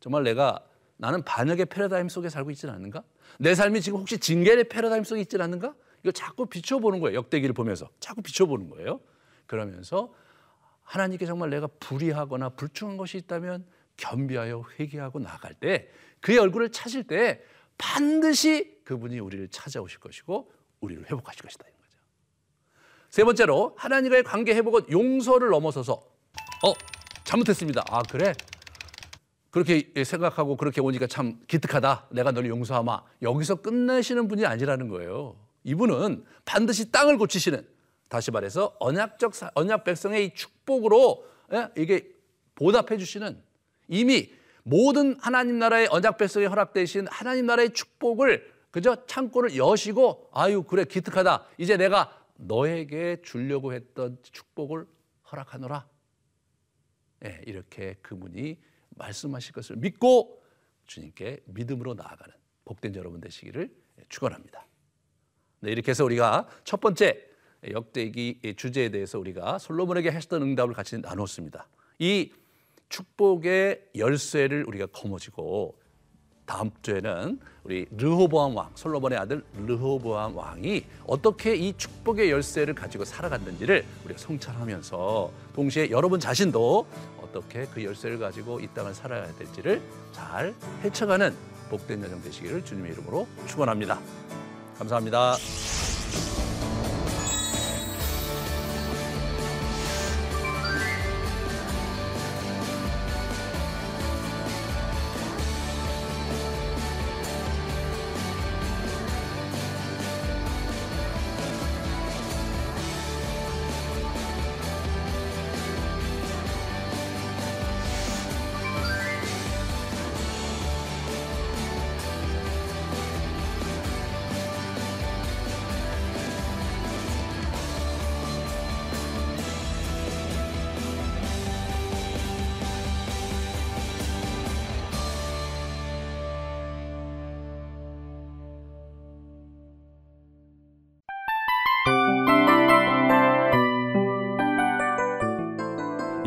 정말 0.00 0.24
내가 0.24 0.64
나는 0.96 1.22
반역의 1.22 1.66
패러다임 1.66 2.08
속에 2.08 2.28
살고 2.28 2.50
있지는 2.50 2.74
않는가? 2.74 3.02
내 3.38 3.54
삶이 3.54 3.80
지금 3.80 4.00
혹시 4.00 4.18
징계의 4.18 4.64
패러다임 4.64 5.04
속에 5.04 5.20
있지는 5.22 5.44
않는가? 5.44 5.74
이거 6.02 6.10
자꾸 6.12 6.46
비춰보는 6.46 7.00
거예요. 7.00 7.16
역대기를 7.16 7.54
보면서 7.54 7.88
자꾸 8.00 8.22
비춰보는 8.22 8.68
거예요. 8.70 9.00
그러면서 9.46 10.12
하나님께 10.82 11.26
정말 11.26 11.50
내가 11.50 11.68
불의하거나 11.78 12.50
불충한 12.50 12.96
것이 12.96 13.18
있다면 13.18 13.64
겸비하여 13.96 14.64
회개하고 14.78 15.20
나갈 15.20 15.54
때 15.54 15.88
그의 16.20 16.38
얼굴을 16.38 16.70
찾을 16.72 17.04
때 17.04 17.42
반드시 17.78 18.78
그분이 18.84 19.18
우리를 19.20 19.48
찾아오실 19.48 20.00
것이고 20.00 20.50
우리를 20.80 21.04
회복하실 21.04 21.42
것이다 21.42 21.66
이런 21.66 21.78
거죠. 21.80 21.98
세 23.10 23.24
번째로 23.24 23.74
하나님과의 23.78 24.22
관계 24.22 24.54
회복은 24.54 24.90
용서를 24.90 25.50
넘어서서 25.50 25.94
어 25.94 26.72
잘못했습니다. 27.24 27.84
아 27.88 28.02
그래 28.02 28.32
그렇게 29.50 29.92
생각하고 30.04 30.56
그렇게 30.56 30.80
오니까 30.80 31.06
참 31.06 31.40
기특하다. 31.48 32.08
내가 32.12 32.30
널 32.30 32.46
용서하마. 32.46 33.02
여기서 33.22 33.56
끝내시는 33.56 34.28
분이 34.28 34.46
아니라는 34.46 34.88
거예요. 34.88 35.36
이분은 35.64 36.24
반드시 36.44 36.90
땅을 36.90 37.18
고치시는 37.18 37.66
다시 38.08 38.30
말해서 38.30 38.76
언약적 38.80 39.32
언약 39.54 39.84
백성의 39.84 40.26
이 40.26 40.34
축복으로 40.34 41.24
예? 41.52 41.68
이게 41.76 42.08
보답해 42.54 42.96
주시는 42.96 43.42
이미 43.88 44.32
모든 44.62 45.16
하나님 45.20 45.58
나라의 45.58 45.88
언약 45.90 46.18
백성에 46.18 46.46
허락되신 46.46 47.06
하나님 47.08 47.46
나라의 47.46 47.72
축복을 47.72 48.52
그저 48.70 49.04
창고를 49.06 49.56
여시고 49.56 50.30
아유 50.32 50.62
그래 50.62 50.84
기특하다. 50.84 51.46
이제 51.58 51.76
내가 51.76 52.16
너에게 52.36 53.20
주려고 53.22 53.72
했던 53.72 54.18
축복을 54.22 54.86
허락하노라. 55.30 55.86
예, 57.24 57.40
이렇게 57.46 57.96
그분이 58.00 58.58
말씀하실 58.90 59.52
것을 59.52 59.76
믿고 59.76 60.42
주님께 60.86 61.40
믿음으로 61.46 61.94
나아가는 61.94 62.34
복된 62.64 62.94
여러분 62.96 63.20
되시기를 63.20 63.70
축원합니다. 64.08 64.66
네, 65.60 65.70
이렇게 65.70 65.90
해서 65.90 66.04
우리가 66.04 66.48
첫 66.64 66.80
번째 66.80 67.26
역대기 67.68 68.54
주제에 68.56 68.88
대해서 68.90 69.18
우리가 69.18 69.58
솔로몬에게 69.58 70.08
하셨던 70.08 70.42
응답을 70.42 70.74
같이 70.74 70.98
나눴습니다. 70.98 71.68
이 71.98 72.32
축복의 72.88 73.90
열쇠를 73.96 74.64
우리가 74.66 74.86
거머쥐고 74.86 75.79
다음 76.50 76.68
주에는 76.82 77.38
우리 77.62 77.86
르호보암 77.96 78.56
왕, 78.56 78.70
솔로몬의 78.74 79.16
아들 79.16 79.44
르호보암 79.54 80.36
왕이 80.36 80.84
어떻게 81.06 81.54
이 81.54 81.72
축복의 81.76 82.28
열쇠를 82.28 82.74
가지고 82.74 83.04
살아갔는지를 83.04 83.84
우리가 84.04 84.18
성찰하면서 84.18 85.30
동시에 85.54 85.90
여러분 85.90 86.18
자신도 86.18 86.86
어떻게 87.22 87.66
그 87.66 87.84
열쇠를 87.84 88.18
가지고 88.18 88.58
이 88.58 88.66
땅을 88.74 88.94
살아야 88.94 89.32
될지를 89.36 89.80
잘 90.10 90.52
헤쳐가는 90.82 91.32
복된 91.70 92.02
여정 92.02 92.20
되시기를 92.20 92.64
주님의 92.64 92.94
이름으로 92.94 93.28
축원합니다. 93.46 94.00
감사합니다. 94.76 95.36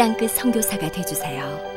땅끝 0.00 0.30
성교사가 0.30 0.90
되주세요 0.90 1.69